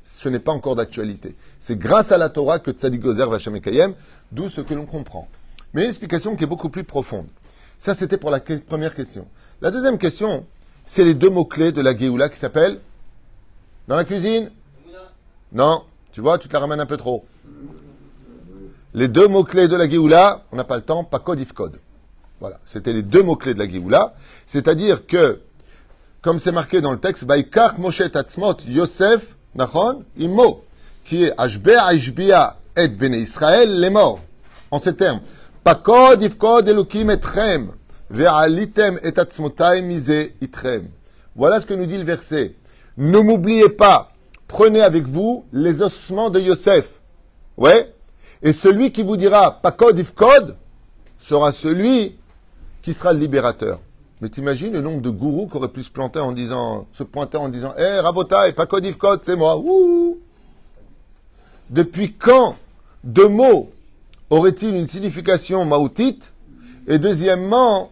ce 0.02 0.28
n'est 0.28 0.38
pas 0.38 0.52
encore 0.52 0.76
d'actualité. 0.76 1.34
C'est 1.58 1.78
grâce 1.78 2.12
à 2.12 2.16
la 2.16 2.28
Torah 2.28 2.60
que 2.60 2.70
Tzadik 2.70 3.02
Gozer 3.02 3.32
Hashem 3.32 3.56
et 3.56 3.62
d'où 4.32 4.48
ce 4.48 4.60
que 4.60 4.72
l'on 4.72 4.86
comprend. 4.86 5.28
Mais 5.74 5.82
une 5.82 5.88
explication 5.88 6.36
qui 6.36 6.44
est 6.44 6.46
beaucoup 6.48 6.70
plus 6.70 6.84
profonde. 6.84 7.26
Ça, 7.78 7.94
c'était 7.94 8.16
pour 8.16 8.30
la 8.30 8.40
première 8.40 8.94
question. 8.94 9.26
La 9.60 9.70
deuxième 9.70 9.98
question, 9.98 10.46
c'est 10.86 11.04
les 11.04 11.14
deux 11.14 11.30
mots-clés 11.30 11.72
de 11.72 11.80
la 11.80 11.96
Géoula 11.96 12.28
qui 12.28 12.38
s'appellent 12.38 12.80
Dans 13.88 13.96
la 13.96 14.04
cuisine 14.04 14.50
Non, 15.52 15.82
tu 16.12 16.20
vois, 16.20 16.38
tu 16.38 16.48
te 16.48 16.52
la 16.52 16.60
ramènes 16.60 16.80
un 16.80 16.86
peu 16.86 16.96
trop. 16.96 17.24
Les 18.94 19.08
deux 19.08 19.26
mots-clés 19.26 19.66
de 19.66 19.74
la 19.74 19.88
Géoula, 19.88 20.44
on 20.52 20.56
n'a 20.56 20.64
pas 20.64 20.76
le 20.76 20.82
temps, 20.82 21.02
pas 21.02 21.18
code 21.18 21.40
if 21.40 21.52
code. 21.52 21.80
Voilà, 22.40 22.60
c'était 22.64 22.92
les 22.92 23.02
deux 23.02 23.22
mots-clés 23.22 23.54
de 23.54 23.58
la 23.58 23.68
Géoula. 23.68 24.14
C'est-à-dire 24.46 25.06
que 25.06 25.40
comme 26.22 26.38
c'est 26.38 26.52
marqué 26.52 26.80
dans 26.80 26.92
le 26.92 26.98
texte, 26.98 27.26
Baikach 27.26 27.76
Moshe 27.76 28.10
Tatzmot 28.10 28.56
Yosef 28.66 29.34
Nachon 29.54 30.04
Imo, 30.16 30.64
qui 31.04 31.24
est 31.24 31.32
Ashbea 31.36 31.84
Ashbia 31.84 32.56
et 32.76 32.88
Bene 32.88 33.14
Israël, 33.14 33.78
les 33.78 33.90
morts. 33.90 34.20
En 34.70 34.80
ces 34.80 34.94
termes, 34.94 35.20
Pakod 35.64 36.22
Ifkod 36.22 36.68
Elokim 36.68 37.10
Etrem, 37.10 37.72
Ve'alitem 38.10 38.98
et 39.02 39.18
Atzmotai 39.18 39.82
Mise 39.82 40.30
Itrem. 40.40 40.88
Voilà 41.36 41.60
ce 41.60 41.66
que 41.66 41.74
nous 41.74 41.86
dit 41.86 41.98
le 41.98 42.04
verset. 42.04 42.54
Ne 42.96 43.18
m'oubliez 43.18 43.68
pas, 43.68 44.10
prenez 44.48 44.80
avec 44.80 45.06
vous 45.06 45.44
les 45.52 45.82
ossements 45.82 46.30
de 46.30 46.40
Yosef. 46.40 46.88
Ouais? 47.56 47.93
Et 48.44 48.52
celui 48.52 48.92
qui 48.92 49.02
vous 49.02 49.16
dira 49.16 49.50
Pakod 49.50 49.98
Ifkod 49.98 50.56
sera 51.18 51.50
celui 51.50 52.14
qui 52.82 52.92
sera 52.92 53.14
le 53.14 53.18
libérateur. 53.18 53.80
Mais 54.20 54.28
t'imagines 54.28 54.74
le 54.74 54.82
nombre 54.82 55.00
de 55.00 55.08
gourous 55.08 55.48
qui 55.48 55.56
auraient 55.56 55.68
pu 55.68 55.82
se 55.82 55.90
planter 55.90 56.20
en 56.20 56.32
disant, 56.32 56.86
se 56.92 57.02
pointer 57.02 57.38
en 57.38 57.48
disant, 57.48 57.74
hé, 57.78 58.00
hey, 58.04 58.52
pas 58.52 58.66
Kodivkot, 58.66 59.18
c'est 59.22 59.34
moi. 59.34 59.56
Ouh 59.56 60.18
Depuis 61.70 62.12
quand 62.12 62.56
deux 63.02 63.28
mots 63.28 63.72
auraient-ils 64.28 64.76
une 64.76 64.88
signification 64.88 65.64
maoutite? 65.64 66.32
Et 66.86 66.98
deuxièmement, 66.98 67.90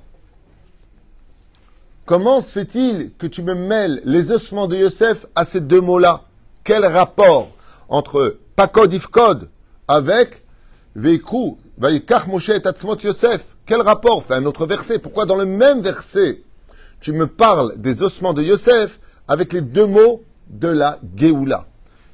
comment 2.05 2.43
se 2.43 2.53
fait-il 2.53 3.13
que 3.19 3.27
tu 3.27 3.43
me 3.43 3.55
mêles 3.55 4.03
les 4.05 4.31
ossements 4.31 4.69
de 4.69 4.77
Yosef 4.77 5.25
à 5.35 5.47
ces 5.47 5.63
deux 5.63 5.81
mots-là? 5.81 6.25
Quel 6.63 6.85
rapport 6.85 7.49
entre 7.89 8.37
Pakodivkod 8.55 9.49
avec 9.89 10.42
Veikrou, 10.95 11.59
Vaikach 11.79 12.27
Moshe 12.27 12.51
et 12.51 12.67
Atzmot 12.67 12.97
Yosef 12.97 13.47
quel 13.65 13.81
rapport 13.81 14.25
fait 14.25 14.35
un 14.35 14.45
autre 14.45 14.67
verset 14.67 14.99
Pourquoi 14.99 15.25
dans 15.25 15.37
le 15.37 15.47
même 15.47 15.83
verset, 15.83 16.43
tu 17.01 17.13
me 17.13 17.29
parles 17.29 17.75
des 17.77 18.03
ossements 18.03 18.33
de 18.33 18.43
Yosef 18.43 18.99
avec 19.29 19.53
les 19.53 19.61
deux 19.61 19.87
mots 19.87 20.23
de 20.49 20.69
la 20.69 20.99
Géoula? 21.17 21.67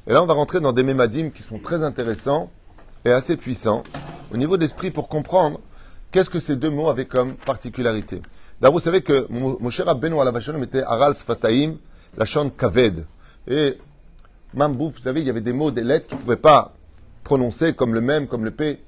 Et 0.06 0.12
là, 0.12 0.22
on 0.22 0.26
va 0.26 0.34
rentrer 0.34 0.60
dans 0.60 0.72
des 0.72 0.82
mémadim 0.82 1.30
qui 1.30 1.42
sont 1.42 1.58
très 1.58 1.82
intéressants 1.82 2.50
et 3.06 3.10
assez 3.10 3.38
puissants 3.38 3.82
au 4.32 4.36
niveau 4.36 4.58
d'esprit 4.58 4.90
pour 4.90 5.08
comprendre 5.08 5.60
qu'est-ce 6.12 6.28
que 6.28 6.38
ces 6.38 6.56
deux 6.56 6.70
mots 6.70 6.90
avaient 6.90 7.06
comme 7.06 7.34
particularité. 7.34 8.20
D'abord, 8.60 8.74
vous 8.74 8.84
savez 8.84 9.00
que 9.00 9.26
mon 9.30 9.70
cher 9.70 9.88
Abbenou 9.88 10.20
Alavashalom 10.20 10.62
était 10.62 10.82
Aral 10.82 11.14
Sfataim, 11.14 11.76
la 12.16 12.26
Kaved. 12.26 13.06
Et 13.46 13.78
Mambouf, 14.52 14.94
vous 14.94 15.00
savez, 15.00 15.20
il 15.20 15.26
y 15.26 15.30
avait 15.30 15.40
des 15.40 15.52
mots, 15.52 15.70
des 15.70 15.82
lettres 15.82 16.08
qu'il 16.08 16.18
ne 16.18 16.22
pouvaient 16.22 16.36
pas 16.36 16.74
prononcer 17.28 17.74
comme 17.74 17.92
le 17.92 18.00
même, 18.00 18.26
comme 18.26 18.46
le 18.46 18.52
P 18.52 18.80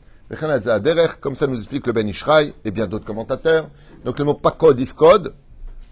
comme 1.20 1.34
ça 1.34 1.46
nous 1.46 1.58
explique 1.58 1.86
le 1.86 1.92
Ben 1.92 2.08
Ishraï 2.08 2.54
et 2.64 2.70
bien 2.70 2.86
d'autres 2.86 3.04
commentateurs. 3.04 3.68
Donc 4.04 4.18
le 4.18 4.24
mot 4.24 4.34
pakod, 4.34 4.78
ifkod, 4.78 5.34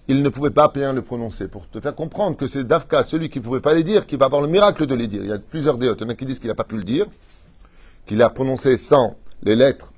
il 0.06 0.22
ne 0.22 0.28
pouvait 0.28 0.50
pas 0.50 0.68
bien 0.68 0.92
le 0.92 1.02
prononcer. 1.02 1.48
Pour 1.48 1.68
te 1.68 1.80
faire 1.80 1.94
comprendre 1.94 2.36
que 2.36 2.46
c'est 2.46 2.64
Dafka, 2.64 3.02
celui 3.02 3.28
qui 3.28 3.40
ne 3.40 3.44
pouvait 3.44 3.60
pas 3.60 3.74
les 3.74 3.82
dire, 3.82 4.06
qui 4.06 4.16
va 4.16 4.26
avoir 4.26 4.40
le 4.40 4.48
miracle 4.48 4.86
de 4.86 4.94
les 4.94 5.08
dire. 5.08 5.22
Il 5.24 5.28
y 5.28 5.32
a 5.32 5.38
plusieurs 5.38 5.76
déotes. 5.76 6.00
Il 6.00 6.04
y 6.04 6.06
en 6.06 6.10
a 6.10 6.14
qui 6.14 6.24
disent 6.24 6.38
qu'il 6.38 6.48
n'a 6.48 6.54
pas 6.54 6.64
pu 6.64 6.76
le 6.76 6.84
dire, 6.84 7.06
qu'il 8.06 8.22
a 8.22 8.30
prononcé 8.30 8.76
sans 8.78 9.16
les 9.42 9.56
lettres 9.56 9.92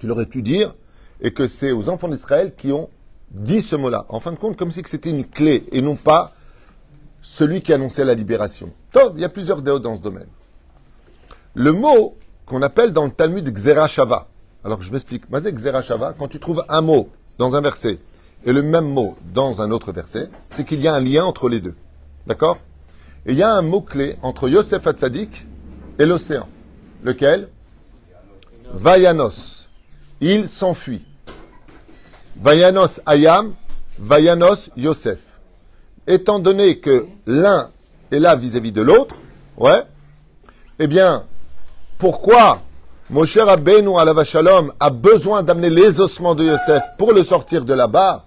qu'il 0.00 0.10
aurait 0.12 0.26
pu 0.26 0.40
dire, 0.40 0.74
et 1.20 1.32
que 1.32 1.48
c'est 1.48 1.72
aux 1.72 1.88
enfants 1.88 2.08
d'Israël 2.08 2.54
qui 2.56 2.70
ont 2.70 2.88
dit 3.32 3.60
ce 3.60 3.74
mot-là. 3.74 4.06
En 4.08 4.20
fin 4.20 4.30
de 4.30 4.36
compte, 4.36 4.56
comme 4.56 4.70
si 4.70 4.82
c'était 4.86 5.10
une 5.10 5.26
clé, 5.26 5.66
et 5.72 5.82
non 5.82 5.96
pas 5.96 6.32
celui 7.20 7.60
qui 7.60 7.72
annonçait 7.72 8.04
la 8.04 8.14
libération. 8.14 8.70
Tov, 8.92 9.14
il 9.16 9.22
y 9.22 9.24
a 9.24 9.28
plusieurs 9.28 9.62
déotes 9.62 9.82
dans 9.82 9.96
ce 9.96 10.02
domaine. 10.02 10.28
Le 11.58 11.72
mot 11.72 12.14
qu'on 12.46 12.62
appelle 12.62 12.92
dans 12.92 13.04
le 13.04 13.10
Talmud 13.10 13.52
Xerashava. 13.52 14.28
Alors 14.64 14.80
je 14.80 14.92
m'explique. 14.92 15.28
Mazé 15.28 15.52
Xerashava, 15.52 16.14
quand 16.16 16.28
tu 16.28 16.38
trouves 16.38 16.64
un 16.68 16.82
mot 16.82 17.08
dans 17.36 17.56
un 17.56 17.60
verset 17.60 17.98
et 18.46 18.52
le 18.52 18.62
même 18.62 18.88
mot 18.88 19.16
dans 19.34 19.60
un 19.60 19.72
autre 19.72 19.90
verset, 19.90 20.30
c'est 20.50 20.64
qu'il 20.64 20.80
y 20.80 20.86
a 20.86 20.94
un 20.94 21.00
lien 21.00 21.24
entre 21.24 21.48
les 21.48 21.58
deux. 21.58 21.74
D'accord? 22.28 22.58
Et 23.26 23.32
il 23.32 23.38
y 23.38 23.42
a 23.42 23.52
un 23.52 23.62
mot-clé 23.62 24.18
entre 24.22 24.48
Yosef 24.48 24.86
Hatzadik 24.86 25.48
et 25.98 26.06
l'océan. 26.06 26.48
Lequel? 27.02 27.48
Vayanos. 28.72 29.68
il 30.20 30.48
s'enfuit. 30.48 31.04
Vayanos 32.36 33.00
Ayam, 33.04 33.54
Vayanos 33.98 34.70
Yosef. 34.76 35.18
Étant 36.06 36.38
donné 36.38 36.78
que 36.78 37.08
l'un 37.26 37.70
est 38.12 38.20
là 38.20 38.36
vis-à-vis 38.36 38.70
de 38.70 38.80
l'autre, 38.82 39.16
ouais, 39.56 39.82
eh 40.78 40.86
bien, 40.86 41.24
pourquoi 41.98 42.62
Moshe 43.10 43.38
Rabbeinu 43.38 43.98
Alava 43.98 44.22
Shalom 44.22 44.72
a 44.78 44.90
besoin 44.90 45.42
d'amener 45.42 45.70
les 45.70 46.00
ossements 46.00 46.34
de 46.34 46.44
Yosef 46.44 46.82
pour 46.96 47.12
le 47.12 47.22
sortir 47.22 47.64
de 47.64 47.74
là-bas, 47.74 48.26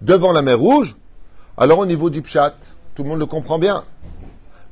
devant 0.00 0.32
la 0.32 0.42
mer 0.42 0.58
Rouge 0.58 0.96
Alors 1.56 1.78
au 1.78 1.86
niveau 1.86 2.10
du 2.10 2.20
Pshat, 2.22 2.54
tout 2.94 3.04
le 3.04 3.10
monde 3.10 3.20
le 3.20 3.26
comprend 3.26 3.58
bien. 3.58 3.84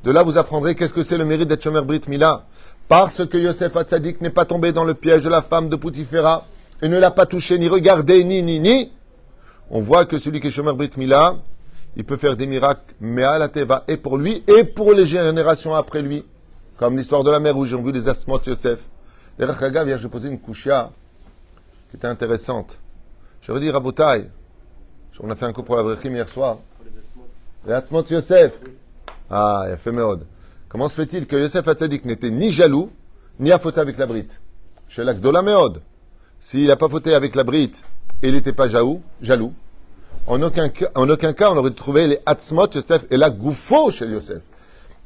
De 0.03 0.11
là, 0.11 0.23
vous 0.23 0.37
apprendrez 0.37 0.75
qu'est-ce 0.75 0.93
que 0.93 1.03
c'est 1.03 1.17
le 1.17 1.25
mérite 1.25 1.47
d'être 1.47 1.63
Shomer 1.63 1.81
Brit 1.81 2.01
Mila. 2.07 2.43
Parce 2.87 3.25
que 3.25 3.37
Yosef 3.37 3.75
Hatzadik 3.75 4.19
n'est 4.19 4.31
pas 4.31 4.45
tombé 4.45 4.71
dans 4.71 4.83
le 4.83 4.95
piège 4.95 5.23
de 5.23 5.29
la 5.29 5.41
femme 5.41 5.69
de 5.69 5.75
Poutifera 5.75 6.45
et 6.81 6.89
ne 6.89 6.97
l'a 6.97 7.11
pas 7.11 7.27
touché, 7.27 7.57
ni 7.59 7.67
regardé, 7.67 8.23
ni, 8.23 8.41
ni, 8.41 8.59
ni. 8.59 8.91
On 9.69 9.81
voit 9.81 10.05
que 10.05 10.17
celui 10.17 10.41
qui 10.41 10.47
est 10.47 10.51
Shomer 10.51 10.73
Brit 10.73 10.89
Mila, 10.97 11.35
il 11.95 12.03
peut 12.03 12.17
faire 12.17 12.35
des 12.35 12.47
miracles, 12.47 12.95
mais 12.99 13.23
à 13.23 13.37
la 13.37 13.47
Teva, 13.47 13.83
et 13.87 13.97
pour 13.97 14.17
lui, 14.17 14.43
et 14.47 14.63
pour 14.63 14.91
les 14.91 15.05
générations 15.05 15.75
après 15.75 16.01
lui. 16.01 16.25
Comme 16.81 16.97
l'histoire 16.97 17.23
de 17.23 17.29
la 17.29 17.39
mer 17.39 17.55
où 17.55 17.63
j'ai 17.63 17.77
vu 17.77 17.91
les 17.91 18.01
de 18.01 18.49
Yosef. 18.49 18.79
D'ailleurs, 19.37 19.59
Kagav, 19.59 19.87
hier, 19.87 19.99
j'ai 19.99 20.09
posé 20.09 20.29
une 20.29 20.39
couchia 20.39 20.89
qui 21.91 21.97
était 21.97 22.07
intéressante. 22.07 22.79
Je 23.39 23.51
redis, 23.51 23.69
Rabotai, 23.69 24.31
on 25.19 25.29
a 25.29 25.35
fait 25.35 25.45
un 25.45 25.53
coup 25.53 25.61
pour 25.61 25.75
la 25.75 25.83
vraie 25.83 25.97
hier 26.03 26.27
soir. 26.27 26.57
Les 27.67 27.73
de 27.73 28.13
Yosef. 28.15 28.53
Ah, 29.29 29.65
il 29.67 29.73
a 29.73 29.77
fait 29.77 29.91
méode. 29.91 30.25
Comment 30.69 30.89
se 30.89 30.95
fait-il 30.95 31.27
que 31.27 31.35
Yosef 31.35 31.67
Hatzadik 31.67 32.03
n'était 32.03 32.31
ni 32.31 32.49
jaloux, 32.49 32.89
ni 33.39 33.51
à 33.51 33.59
fauter 33.59 33.79
avec 33.79 33.99
la 33.99 34.07
brite? 34.07 34.41
Chez 34.87 35.03
l'Akdola 35.03 35.43
Méode. 35.43 35.83
S'il 36.39 36.65
n'a 36.65 36.77
pas 36.77 36.89
fauté 36.89 37.13
avec 37.13 37.35
la 37.35 37.43
brite 37.43 37.83
et 38.23 38.29
il 38.29 38.33
n'était 38.33 38.53
pas 38.53 38.67
jaloux, 38.67 39.03
jaloux, 39.21 39.53
en 40.25 40.41
aucun, 40.41 40.71
en 40.95 41.07
aucun 41.07 41.33
cas 41.33 41.51
on 41.51 41.57
aurait 41.57 41.69
trouvé 41.69 42.07
les 42.07 42.19
Hatzmot 42.25 42.73
Yosef 42.73 43.05
et 43.11 43.17
la 43.17 43.29
Goufo 43.29 43.91
chez 43.91 44.07
Yosef. 44.07 44.41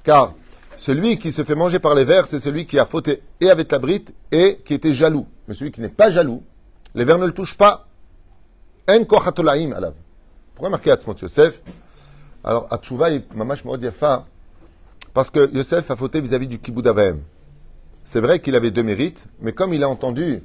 Car 0.05 0.35
celui 0.77 1.17
qui 1.17 1.31
se 1.31 1.43
fait 1.43 1.55
manger 1.55 1.79
par 1.79 1.95
les 1.95 2.05
vers, 2.05 2.27
c'est 2.27 2.39
celui 2.39 2.65
qui 2.65 2.79
a 2.79 2.85
fauté 2.85 3.21
et 3.41 3.49
avec 3.49 3.71
la 3.71 3.79
brite 3.79 4.13
et 4.31 4.59
qui 4.65 4.73
était 4.73 4.93
jaloux. 4.93 5.27
Mais 5.47 5.53
celui 5.53 5.71
qui 5.71 5.81
n'est 5.81 5.89
pas 5.89 6.09
jaloux, 6.09 6.43
les 6.93 7.05
vers 7.05 7.17
ne 7.17 7.25
le 7.25 7.31
touchent 7.31 7.57
pas. 7.57 7.87
En 8.87 9.03
kochatolaim 9.03 9.71
alav. 9.71 9.93
Pourquoi 10.53 10.69
marquer 10.69 10.91
Hatzmot 10.91 11.15
Yosef 11.21 11.61
Alors, 12.43 12.69
mamash 13.35 13.63
parce 15.13 15.29
que 15.29 15.49
Yosef 15.55 15.89
a 15.91 15.95
fauté 15.95 16.19
vis-à-vis 16.19 16.47
du 16.47 16.59
kibbutz. 16.59 16.89
C'est 18.03 18.19
vrai 18.19 18.39
qu'il 18.39 18.53
avait 18.53 18.69
deux 18.69 18.83
mérites, 18.83 19.25
mais 19.39 19.53
comme 19.53 19.73
il 19.73 19.81
a 19.81 19.89
entendu 19.89 20.43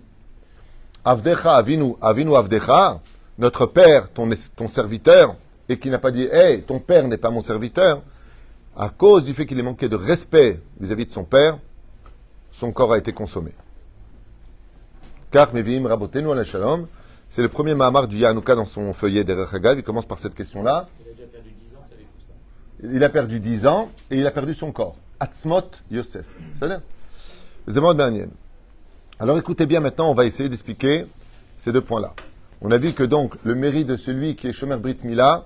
Avdecha 1.04 1.56
Avinu, 1.56 1.94
Avinu 2.00 2.36
Avdecha, 2.36 3.00
notre 3.38 3.66
père, 3.66 4.10
ton, 4.12 4.30
ton 4.54 4.68
serviteur, 4.68 5.34
et 5.68 5.78
qui 5.78 5.90
n'a 5.90 5.98
pas 5.98 6.12
dit, 6.12 6.28
hey, 6.30 6.62
ton 6.62 6.78
père 6.78 7.06
n'est 7.08 7.16
pas 7.16 7.30
mon 7.30 7.42
serviteur, 7.42 8.00
à 8.80 8.88
cause 8.88 9.24
du 9.24 9.34
fait 9.34 9.44
qu'il 9.44 9.58
ait 9.58 9.62
manqué 9.62 9.90
de 9.90 9.94
respect 9.94 10.58
vis-à-vis 10.80 11.04
de 11.04 11.12
son 11.12 11.24
père, 11.24 11.58
son 12.50 12.72
corps 12.72 12.94
a 12.94 12.98
été 12.98 13.12
consommé. 13.12 13.52
Car 15.30 15.52
Mevim 15.52 15.86
Rabotenu 15.86 16.30
al 16.30 16.46
Shalom, 16.46 16.86
c'est 17.28 17.42
le 17.42 17.50
premier 17.50 17.74
Mahamar 17.74 18.08
du 18.08 18.16
Yanouka 18.16 18.54
dans 18.54 18.64
son 18.64 18.94
feuillet 18.94 19.22
d'Erech 19.22 19.50
Il 19.76 19.82
commence 19.82 20.06
par 20.06 20.18
cette 20.18 20.34
question-là. 20.34 20.88
Il 22.82 23.04
a 23.04 23.10
perdu 23.10 23.38
10 23.38 23.66
ans 23.66 23.90
et 24.10 24.16
il 24.16 24.26
a 24.26 24.30
perdu 24.30 24.54
son 24.54 24.72
corps. 24.72 24.96
Atzmot 25.20 25.60
Yosef. 25.90 26.24
C'est 26.58 26.66
bien? 26.66 26.82
Alors 29.18 29.38
écoutez 29.38 29.66
bien 29.66 29.80
maintenant, 29.80 30.10
on 30.10 30.14
va 30.14 30.24
essayer 30.24 30.48
d'expliquer 30.48 31.04
ces 31.58 31.70
deux 31.70 31.82
points-là. 31.82 32.14
On 32.62 32.70
a 32.70 32.78
vu 32.78 32.94
que 32.94 33.02
donc 33.02 33.34
le 33.44 33.54
mérite 33.54 33.88
de 33.88 33.98
celui 33.98 34.36
qui 34.36 34.46
est 34.46 34.52
Shomer 34.52 34.78
Brit 34.78 34.96
Mila, 35.04 35.44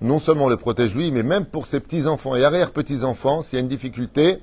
non 0.00 0.18
seulement 0.18 0.48
le 0.48 0.56
protège 0.56 0.94
lui, 0.94 1.10
mais 1.10 1.22
même 1.22 1.44
pour 1.44 1.66
ses 1.66 1.80
petits-enfants 1.80 2.34
et 2.34 2.44
arrière-petits-enfants, 2.44 3.42
s'il 3.42 3.58
y 3.58 3.60
a 3.60 3.62
une 3.62 3.68
difficulté, 3.68 4.38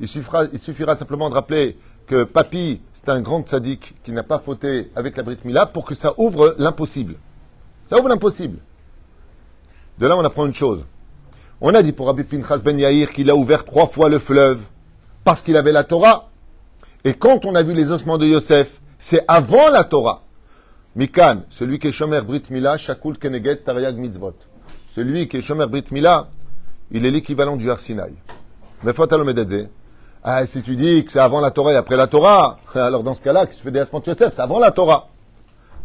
il 0.00 0.08
suffira, 0.08 0.96
simplement 0.96 1.30
de 1.30 1.34
rappeler 1.34 1.78
que 2.06 2.24
Papy, 2.24 2.80
c'est 2.92 3.08
un 3.08 3.20
grand 3.20 3.46
sadique 3.46 3.94
qui 4.04 4.12
n'a 4.12 4.22
pas 4.22 4.38
fauté 4.38 4.90
avec 4.96 5.16
la 5.16 5.22
Brit 5.22 5.38
Mila 5.44 5.66
pour 5.66 5.84
que 5.84 5.94
ça 5.94 6.12
ouvre 6.18 6.54
l'impossible. 6.58 7.14
Ça 7.86 7.98
ouvre 7.98 8.08
l'impossible. 8.08 8.58
De 9.98 10.06
là, 10.06 10.16
on 10.16 10.24
apprend 10.24 10.46
une 10.46 10.54
chose. 10.54 10.84
On 11.60 11.72
a 11.74 11.82
dit 11.82 11.92
pour 11.92 12.06
Rabbi 12.06 12.24
Pinchas 12.24 12.58
Ben 12.58 12.78
Yair 12.78 13.12
qu'il 13.12 13.30
a 13.30 13.36
ouvert 13.36 13.64
trois 13.64 13.86
fois 13.86 14.08
le 14.08 14.18
fleuve 14.18 14.60
parce 15.22 15.40
qu'il 15.40 15.56
avait 15.56 15.72
la 15.72 15.84
Torah. 15.84 16.30
Et 17.04 17.14
quand 17.14 17.44
on 17.44 17.54
a 17.54 17.62
vu 17.62 17.74
les 17.74 17.90
ossements 17.90 18.18
de 18.18 18.26
Yosef, 18.26 18.80
c'est 18.98 19.24
avant 19.28 19.68
la 19.68 19.84
Torah. 19.84 20.22
Mikan, 20.96 21.42
celui 21.48 21.78
qui 21.78 21.88
est 21.88 21.92
Shomer 21.92 22.20
Brit 22.22 22.42
Mila, 22.50 22.76
Shakul 22.76 23.18
Keneget 23.18 23.58
Tariag 23.58 23.96
Mitzvot. 23.96 24.34
Celui 24.94 25.26
qui 25.26 25.38
est 25.38 25.42
Shomer 25.42 25.66
Brit 25.66 25.86
Mila, 25.90 26.28
il 26.92 27.04
est 27.04 27.10
l'équivalent 27.10 27.56
du 27.56 27.68
Arsinaï. 27.68 28.14
Mais 28.84 28.92
faut 28.92 29.08
Ah, 30.22 30.46
si 30.46 30.62
tu 30.62 30.76
dis 30.76 31.04
que 31.04 31.10
c'est 31.10 31.18
avant 31.18 31.40
la 31.40 31.50
Torah 31.50 31.72
et 31.72 31.76
après 31.76 31.96
la 31.96 32.06
Torah, 32.06 32.60
alors 32.76 33.02
dans 33.02 33.14
ce 33.14 33.22
cas-là, 33.22 33.46
que 33.46 33.54
tu 33.54 33.60
fais 33.60 33.72
des 33.72 33.80
de 33.80 34.06
Yosef, 34.06 34.34
c'est 34.34 34.40
avant 34.40 34.60
la 34.60 34.70
Torah. 34.70 35.08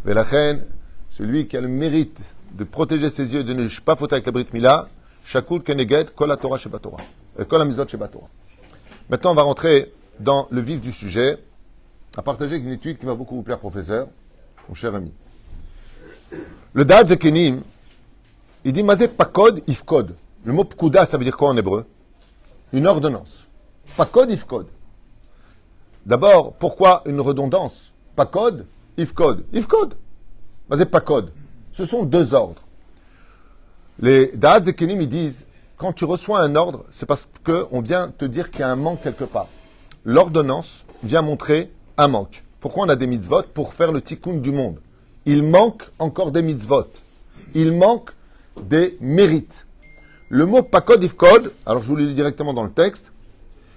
Mais 0.05 0.13
la 0.13 0.21
reine, 0.21 0.63
celui 1.09 1.47
qui 1.47 1.57
a 1.57 1.61
le 1.61 1.67
mérite 1.67 2.19
de 2.51 2.63
protéger 2.63 3.09
ses 3.09 3.33
yeux, 3.33 3.43
de 3.43 3.53
ne 3.53 3.67
pas 3.83 3.95
fauter 3.95 4.13
avec 4.13 4.27
la 4.27 4.31
Brit 4.31 4.45
Mila, 4.53 4.87
Shakul 5.25 5.63
Keneget 5.63 6.13
Kol 6.15 6.37
Torah 6.39 6.59
Sheba 6.59 6.77
Torah. 6.77 7.01
Euh, 7.39 7.45
Kol 7.45 7.67
Torah. 7.87 8.27
Maintenant, 9.09 9.31
on 9.31 9.35
va 9.35 9.41
rentrer 9.41 9.91
dans 10.19 10.47
le 10.51 10.61
vif 10.61 10.81
du 10.81 10.91
sujet, 10.91 11.39
à 12.15 12.21
partager 12.21 12.57
une 12.57 12.71
étude 12.73 12.99
qui 12.99 13.07
va 13.07 13.15
beaucoup 13.15 13.35
vous 13.35 13.41
plaire, 13.41 13.57
professeur 13.57 14.07
mon 14.67 14.75
cher 14.75 14.93
ami. 14.93 15.11
Le 16.73 16.85
Dad 16.85 17.07
Zekenim, 17.07 17.61
il 18.65 18.73
dit 18.73 18.83
Mazé 18.83 19.07
pakod 19.07 19.61
ifkod. 19.67 20.15
Le 20.43 20.53
mot 20.53 20.63
pkuda, 20.63 21.05
ça 21.05 21.17
veut 21.17 21.23
dire 21.23 21.37
quoi 21.37 21.49
en 21.49 21.57
hébreu? 21.57 21.85
Une 22.73 22.87
ordonnance. 22.87 23.47
Pakod 23.97 24.29
ifkod. 24.29 24.67
D'abord, 26.05 26.53
pourquoi 26.53 27.01
une 27.05 27.21
redondance? 27.21 27.91
Pakod, 28.15 28.65
ifkod. 28.97 29.45
Ifkod. 29.53 29.95
Mazé 30.69 30.85
pakod. 30.85 31.31
Ce 31.73 31.85
sont 31.85 32.03
deux 32.03 32.33
ordres. 32.33 32.61
Les 33.99 34.31
Dad 34.33 34.65
Zekenim, 34.65 35.01
ils 35.01 35.09
disent 35.09 35.45
quand 35.77 35.93
tu 35.93 36.03
reçois 36.05 36.41
un 36.41 36.55
ordre, 36.55 36.85
c'est 36.89 37.05
parce 37.05 37.27
qu'on 37.43 37.81
vient 37.81 38.09
te 38.17 38.25
dire 38.25 38.51
qu'il 38.51 38.61
y 38.61 38.63
a 38.63 38.69
un 38.69 38.75
manque 38.75 39.01
quelque 39.01 39.23
part. 39.23 39.47
L'ordonnance 40.03 40.85
vient 41.03 41.21
montrer 41.21 41.71
un 41.97 42.09
manque. 42.09 42.43
Pourquoi 42.59 42.85
on 42.85 42.89
a 42.89 42.97
des 42.97 43.07
mitzvot? 43.07 43.43
Pour 43.53 43.73
faire 43.73 43.93
le 43.93 44.01
tikkun 44.01 44.33
du 44.33 44.51
monde. 44.51 44.79
Il 45.25 45.43
manque 45.43 45.83
encore 45.97 46.31
des 46.31 46.41
mitzvot. 46.41 46.87
Il 47.55 47.71
manque 47.71 48.11
des 48.61 48.97
mérites. 49.01 49.65
Le 50.29 50.45
mot 50.45 50.61
pakod 50.61 51.03
ifkod, 51.03 51.51
alors 51.65 51.81
je 51.81 51.87
vous 51.87 51.95
le 51.95 52.05
lis 52.05 52.13
directement 52.13 52.53
dans 52.53 52.63
le 52.63 52.71
texte, 52.71 53.11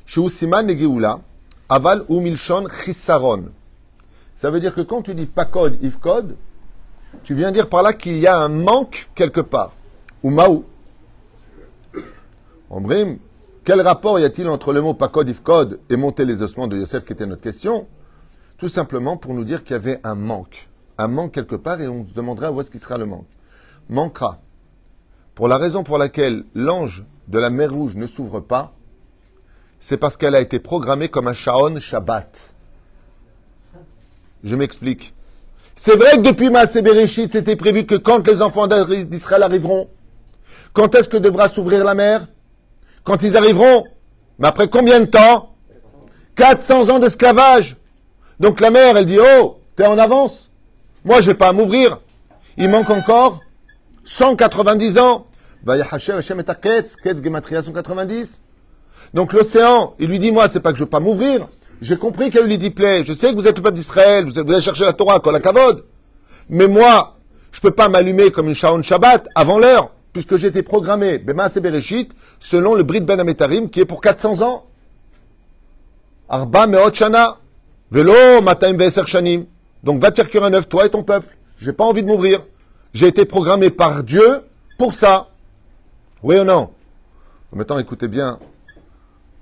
Sheusiman 0.07 0.67
negeula, 0.67 1.21
aval 1.69 2.05
ou 2.09 2.23
chisaron. 2.85 3.45
Ça 4.37 4.51
veut 4.51 4.61
dire 4.61 4.75
que 4.75 4.81
quand 4.81 5.03
tu 5.03 5.15
dis 5.15 5.27
pakod 5.27 5.79
ifkod, 5.83 6.37
tu 7.25 7.35
viens 7.35 7.53
dire 7.53 7.69
par 7.69 7.83
là 7.83 7.93
qu'il 7.93 8.19
y 8.19 8.27
a 8.27 8.37
un 8.37 8.49
manque 8.49 9.09
quelque 9.15 9.41
part. 9.41 9.73
Ou 10.23 10.31
maou. 10.31 10.65
En 12.71 12.81
brime, 12.81 13.19
quel 13.65 13.81
rapport 13.81 14.19
y 14.19 14.25
a-t-il 14.25 14.49
entre 14.49 14.73
le 14.73 14.81
mot 14.81 14.95
pakod 14.95 15.29
ifkod 15.29 15.79
et 15.89 15.97
monter 15.97 16.25
les 16.25 16.43
ossements 16.43 16.67
de 16.67 16.77
Yosef 16.77 17.05
qui 17.05 17.13
était 17.13 17.27
notre 17.27 17.43
question? 17.43 17.87
Tout 18.59 18.69
simplement 18.69 19.17
pour 19.17 19.35
nous 19.35 19.45
dire 19.45 19.63
qu'il 19.63 19.73
y 19.73 19.77
avait 19.77 20.01
un 20.05 20.15
manque. 20.15 20.69
Un 20.99 21.09
manque 21.09 21.33
quelque 21.33 21.57
part 21.57 21.81
et 21.81 21.89
on 21.89 22.07
se 22.07 22.13
demanderait 22.13 22.49
où 22.49 22.61
est-ce 22.61 22.71
qu'il 22.71 22.81
sera 22.81 22.99
le 22.99 23.07
manque. 23.07 23.27
Manquera. 23.89 24.41
Pour 25.35 25.49
la 25.49 25.57
raison 25.57 25.83
pour 25.83 25.99
laquelle 25.99 26.45
l'ange 26.55 27.05
de 27.29 27.39
la 27.39 27.49
mer 27.49 27.73
Rouge 27.73 27.95
ne 27.95 28.07
s'ouvre 28.07 28.41
pas, 28.41 28.75
c'est 29.81 29.97
parce 29.97 30.17
qu'elle 30.17 30.35
a 30.35 30.41
été 30.41 30.59
programmée 30.59 31.09
comme 31.09 31.27
un 31.27 31.33
Shaon 31.33 31.81
Shabbat. 31.81 32.41
Je 34.45 34.55
m'explique. 34.55 35.15
C'est 35.75 35.97
vrai 35.97 36.19
que 36.19 36.23
depuis 36.23 36.51
Maasé 36.51 36.83
Bereshit, 36.83 37.33
c'était 37.33 37.57
prévu 37.57 37.87
que 37.87 37.95
quand 37.95 38.27
les 38.27 38.43
enfants 38.43 38.67
d'Israël 38.67 39.43
arriveront, 39.43 39.89
quand 40.75 40.95
est-ce 40.95 41.09
que 41.09 41.17
devra 41.17 41.49
s'ouvrir 41.49 41.85
la 41.85 41.95
mer? 41.95 42.27
Quand 43.05 43.23
ils 43.23 43.37
arriveront? 43.37 43.85
Mais 44.39 44.49
après 44.49 44.69
combien 44.69 45.01
de 45.01 45.07
temps? 45.07 45.55
400 46.37 46.91
ans 46.91 46.99
d'esclavage. 46.99 47.77
Donc 48.39 48.61
la 48.61 48.71
mère, 48.71 48.97
elle 48.97 49.07
dit, 49.07 49.19
oh, 49.19 49.61
t'es 49.77 49.87
en 49.87 49.99
avance. 49.99 50.51
Moi, 51.05 51.21
je 51.21 51.29
vais 51.29 51.35
pas 51.35 51.49
à 51.49 51.53
m'ouvrir. 51.53 51.99
Il 52.57 52.69
manque 52.69 52.91
encore 52.91 53.41
190 54.05 54.99
ans. 54.99 55.27
Donc 59.15 59.33
l'océan, 59.33 59.95
il 59.99 60.09
lui 60.09 60.19
dit, 60.19 60.33
moi, 60.33 60.49
c'est 60.49 60.61
pas 60.61 60.73
que 60.73 60.79
je 60.79 60.85
veux 60.85 60.91
pas 60.91 61.01
m'ouvrir. 61.01 61.49
J'ai 61.81 61.97
compris 61.97 62.31
qu'il 62.31 62.41
eu 62.41 62.47
les 62.47 62.59
diplômes. 62.59 63.05
Je 63.05 63.13
sais 63.13 63.31
que 63.31 63.35
vous 63.35 63.47
êtes 63.49 63.57
le 63.57 63.63
peuple 63.63 63.77
d'Israël. 63.77 64.25
Vous, 64.25 64.39
allez 64.39 64.61
chercher 64.61 64.85
la 64.85 64.93
Torah, 64.93 65.21
la 65.33 65.41
kavod. 65.41 65.85
Mais 66.49 66.69
moi, 66.69 67.17
je 67.51 67.61
peux 67.61 67.71
pas 67.71 67.89
m'allumer 67.89 68.31
comme 68.31 68.49
une 68.49 68.55
Shaon 68.55 68.83
Shabbat 68.83 69.29
avant 69.35 69.59
l'heure, 69.59 69.93
puisque 70.13 70.37
j'ai 70.37 70.49
été 70.49 70.63
programmé, 70.63 71.19
Bema 71.19 71.49
Bereshit, 71.49 72.13
selon 72.41 72.75
le 72.75 72.83
Brit 72.83 73.01
Ben 73.01 73.19
Ametarim, 73.19 73.69
qui 73.69 73.81
est 73.81 73.85
pour 73.85 74.01
400 74.01 74.43
ans. 74.43 74.67
Arba 76.29 76.67
Meot 76.67 76.95
Shana. 76.95 77.39
Velo 77.91 78.41
Mataim 78.43 78.79
Shanim. 79.07 79.45
Donc 79.83 80.01
va 80.01 80.11
te 80.11 80.17
faire 80.17 80.31
cuire 80.31 80.45
un 80.45 80.53
œuf, 80.55 80.69
toi 80.69 80.87
et 80.87 80.89
ton 80.89 81.03
peuple. 81.03 81.37
J'ai 81.61 81.73
pas 81.73 81.85
envie 81.85 82.03
de 82.03 82.09
m'ouvrir. 82.09 82.41
J'ai 82.95 83.07
été 83.07 83.25
programmé 83.25 83.71
par 83.71 84.05
Dieu 84.05 84.43
pour 84.77 84.93
ça. 84.93 85.31
Oui 86.23 86.39
ou 86.39 86.45
non? 86.45 86.71
Maintenant, 87.53 87.79
écoutez 87.79 88.07
bien. 88.07 88.39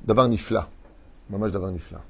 D'abord 0.05 0.29
Nifla. 0.29 0.69
Mamage 1.29 1.51
d'abord 1.51 1.71
Nifla. 1.71 2.01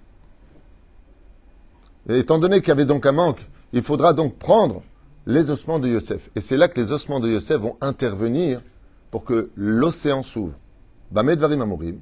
Étant 2.09 2.39
donné 2.39 2.61
qu'il 2.61 2.69
y 2.69 2.73
avait 2.73 2.85
donc 2.85 3.07
un 3.07 3.13
manque, 3.13 3.41
il 3.73 3.83
faudra 3.83 4.13
donc 4.13 4.37
prendre 4.37 4.83
les 5.27 5.51
ossements 5.51 5.79
de 5.79 5.89
Yosef. 5.89 6.31
Et 6.35 6.41
c'est 6.41 6.57
là 6.57 6.69
que 6.69 6.81
les 6.81 6.93
ossements 6.93 7.21
de 7.21 7.29
Yosef 7.29 7.59
vont 7.59 7.77
intervenir 7.81 8.63
pour 9.11 9.25
que 9.25 9.51
l'océan 9.57 10.23
s'ouvre. 10.23 10.55
Bamedvarim 11.11 11.63
Amorim. 11.63 12.01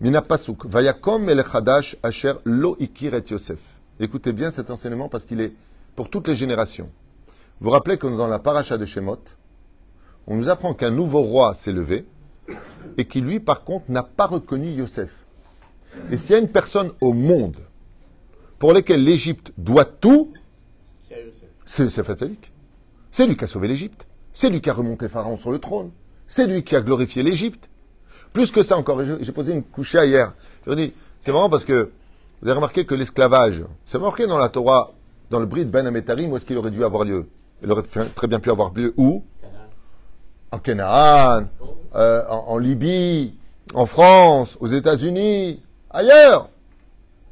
Mina 0.00 0.22
Pasuk. 0.22 0.66
Vayakom 0.66 1.22
Melechadash 1.22 1.96
Asher 2.02 2.34
Lo 2.44 2.76
Ikir 2.80 3.14
Yosef. 3.30 3.58
Écoutez 4.00 4.32
bien 4.32 4.50
cet 4.50 4.70
enseignement 4.70 5.08
parce 5.08 5.24
qu'il 5.24 5.40
est 5.40 5.52
pour 5.94 6.10
toutes 6.10 6.28
les 6.28 6.36
générations. 6.36 6.90
Vous 7.60 7.66
vous 7.66 7.70
rappelez 7.70 7.96
que 7.96 8.06
dans 8.06 8.26
la 8.26 8.38
paracha 8.38 8.76
de 8.78 8.84
Shemot, 8.84 9.18
on 10.26 10.36
nous 10.36 10.48
apprend 10.48 10.74
qu'un 10.74 10.90
nouveau 10.90 11.22
roi 11.22 11.54
s'est 11.54 11.72
levé 11.72 12.06
et 12.98 13.04
qui, 13.04 13.20
lui, 13.20 13.40
par 13.40 13.64
contre, 13.64 13.90
n'a 13.90 14.02
pas 14.02 14.26
reconnu 14.26 14.68
Yosef. 14.68 15.10
Et 16.10 16.18
s'il 16.18 16.32
y 16.32 16.34
a 16.34 16.38
une 16.38 16.48
personne 16.48 16.90
au 17.00 17.12
monde 17.12 17.56
pour 18.58 18.72
laquelle 18.72 19.04
l'Égypte 19.04 19.52
doit 19.56 19.84
tout, 19.84 20.32
c'est 21.64 21.84
Yosef. 21.84 22.10
C'est 23.12 23.26
lui 23.26 23.36
qui 23.36 23.44
a 23.44 23.46
sauvé 23.46 23.68
l'Égypte. 23.68 24.06
C'est 24.32 24.50
lui 24.50 24.60
qui 24.60 24.68
a 24.68 24.74
remonté 24.74 25.08
Pharaon 25.08 25.36
sur 25.36 25.52
le 25.52 25.58
trône. 25.58 25.92
C'est 26.26 26.46
lui 26.46 26.64
qui 26.64 26.74
a 26.74 26.80
glorifié 26.80 27.22
l'Égypte. 27.22 27.68
Plus 28.32 28.50
que 28.50 28.62
ça 28.62 28.76
encore, 28.76 29.00
j'ai 29.20 29.32
posé 29.32 29.52
une 29.52 29.62
couche 29.62 29.94
hier. 29.94 30.34
Je 30.66 30.74
dis, 30.74 30.92
c'est 31.20 31.30
marrant 31.30 31.48
parce 31.48 31.64
que 31.64 31.92
vous 32.42 32.48
avez 32.48 32.56
remarqué 32.56 32.84
que 32.84 32.94
l'esclavage, 32.94 33.64
c'est 33.84 34.00
marqué 34.00 34.26
dans 34.26 34.38
la 34.38 34.48
Torah, 34.48 34.92
dans 35.30 35.38
le 35.38 35.46
Brit 35.46 35.66
Ben 35.66 35.86
Ametarim, 35.86 36.32
où 36.32 36.36
est-ce 36.36 36.44
qu'il 36.44 36.58
aurait 36.58 36.72
dû 36.72 36.82
avoir 36.82 37.04
lieu? 37.04 37.28
Il 37.62 37.70
aurait 37.70 37.82
très 37.82 38.26
bien 38.26 38.40
pu 38.40 38.50
avoir 38.50 38.72
lieu 38.72 38.92
où? 38.96 39.24
En 40.50 40.58
Canaan, 40.58 41.48
euh, 41.94 42.24
en, 42.28 42.58
Libye, 42.58 43.34
en 43.74 43.86
France, 43.86 44.56
aux 44.60 44.68
États-Unis, 44.68 45.62
ailleurs. 45.90 46.48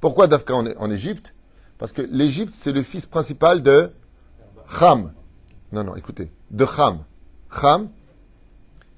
Pourquoi 0.01 0.27
Dafka 0.27 0.55
en, 0.55 0.91
Égypte? 0.91 1.33
Parce 1.79 1.93
que 1.93 2.03
l'Égypte, 2.03 2.55
c'est 2.55 2.73
le 2.73 2.83
fils 2.83 3.07
principal 3.07 3.63
de 3.63 3.93
Ham. 4.81 5.13
Non, 5.73 5.85
non, 5.85 5.95
écoutez, 5.95 6.33
de 6.51 6.67
Ham. 6.79 6.99
Ham, 7.63 7.89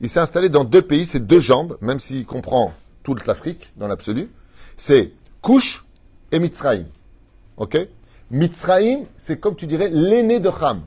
il 0.01 0.09
s'est 0.09 0.21
installé 0.21 0.49
dans 0.49 0.65
deux 0.65 0.83
pays, 0.83 1.05
c'est 1.05 1.27
deux 1.27 1.39
jambes, 1.39 1.77
même 1.81 2.01
s'il 2.01 2.25
comprend 2.25 2.73
toute 3.03 3.27
l'Afrique 3.27 3.73
dans 3.77 3.89
l'absolu. 3.89 4.31
C'est 4.77 5.13
Kush 5.43 5.85
et 6.33 6.39
Mitzrayim. 6.39 6.87
Ok? 7.57 7.79
Mitzrayim, 8.31 9.05
c'est 9.17 9.39
comme 9.39 9.57
tu 9.57 9.67
dirais 9.67 9.89
l'aîné 9.91 10.41
de 10.41 10.49
Ham. 10.49 10.83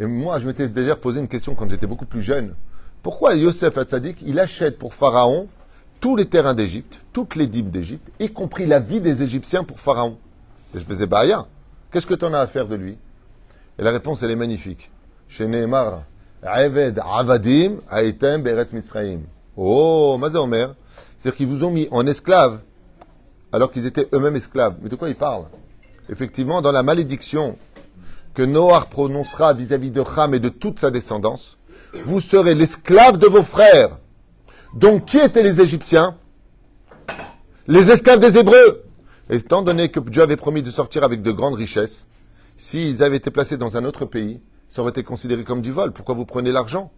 Et 0.00 0.06
moi, 0.06 0.38
je 0.38 0.46
m'étais 0.46 0.68
déjà 0.68 0.94
posé 0.94 1.20
une 1.20 1.28
question 1.28 1.54
quand 1.54 1.68
j'étais 1.68 1.86
beaucoup 1.86 2.06
plus 2.06 2.22
jeune. 2.22 2.54
Pourquoi 3.02 3.34
Yosef 3.34 3.76
Hatzadik, 3.76 4.18
il 4.22 4.38
achète 4.38 4.78
pour 4.78 4.94
Pharaon 4.94 5.48
tous 6.00 6.14
les 6.14 6.26
terrains 6.26 6.54
d'Égypte, 6.54 7.00
toutes 7.12 7.34
les 7.34 7.46
dîmes 7.46 7.70
d'Égypte, 7.70 8.08
y 8.20 8.28
compris 8.28 8.66
la 8.66 8.78
vie 8.78 9.00
des 9.00 9.22
Égyptiens 9.22 9.64
pour 9.64 9.80
Pharaon? 9.80 10.16
Et 10.74 10.78
je 10.78 10.84
me 10.84 10.90
disais, 10.90 11.06
bah 11.06 11.20
rien. 11.20 11.46
Qu'est-ce 11.90 12.06
que 12.06 12.14
tu 12.14 12.24
en 12.24 12.32
as 12.34 12.40
à 12.40 12.46
faire 12.46 12.68
de 12.68 12.76
lui? 12.76 12.96
Et 13.78 13.82
la 13.82 13.90
réponse, 13.90 14.22
elle 14.22 14.30
est 14.30 14.36
magnifique. 14.36 14.90
Chez 15.28 15.46
Nehemar, 15.46 16.02
Aved 16.42 17.00
Avadim 17.04 17.78
Aitem 17.90 18.42
Beretz 18.42 18.72
Mitzrayim. 18.72 19.20
Oh, 19.56 20.16
Mazaomer. 20.20 20.68
C'est-à-dire 21.18 21.36
qu'ils 21.36 21.48
vous 21.48 21.64
ont 21.64 21.70
mis 21.70 21.88
en 21.90 22.06
esclaves 22.06 22.60
alors 23.50 23.72
qu'ils 23.72 23.86
étaient 23.86 24.08
eux-mêmes 24.12 24.36
esclaves. 24.36 24.76
Mais 24.82 24.88
de 24.88 24.96
quoi 24.96 25.08
ils 25.08 25.16
parlent? 25.16 25.46
Effectivement, 26.10 26.62
dans 26.62 26.72
la 26.72 26.82
malédiction 26.82 27.58
que 28.38 28.44
Noah 28.44 28.86
prononcera 28.88 29.52
vis-à-vis 29.52 29.90
de 29.90 30.00
Ham 30.16 30.32
et 30.32 30.38
de 30.38 30.48
toute 30.48 30.78
sa 30.78 30.92
descendance, 30.92 31.58
vous 32.04 32.20
serez 32.20 32.54
l'esclave 32.54 33.16
de 33.18 33.26
vos 33.26 33.42
frères. 33.42 33.98
Donc, 34.74 35.06
qui 35.06 35.18
étaient 35.18 35.42
les 35.42 35.60
Égyptiens? 35.60 36.16
Les 37.66 37.90
esclaves 37.90 38.20
des 38.20 38.38
Hébreux. 38.38 38.84
étant 39.28 39.62
donné 39.62 39.88
que 39.88 39.98
Dieu 39.98 40.22
avait 40.22 40.36
promis 40.36 40.62
de 40.62 40.70
sortir 40.70 41.02
avec 41.02 41.20
de 41.20 41.32
grandes 41.32 41.56
richesses, 41.56 42.06
s'ils 42.56 43.02
avaient 43.02 43.16
été 43.16 43.32
placés 43.32 43.56
dans 43.56 43.76
un 43.76 43.84
autre 43.84 44.04
pays, 44.04 44.40
ça 44.68 44.82
aurait 44.82 44.90
été 44.90 45.02
considéré 45.02 45.42
comme 45.42 45.60
du 45.60 45.72
vol. 45.72 45.90
Pourquoi 45.90 46.14
vous 46.14 46.24
prenez 46.24 46.52
l'argent? 46.52 46.92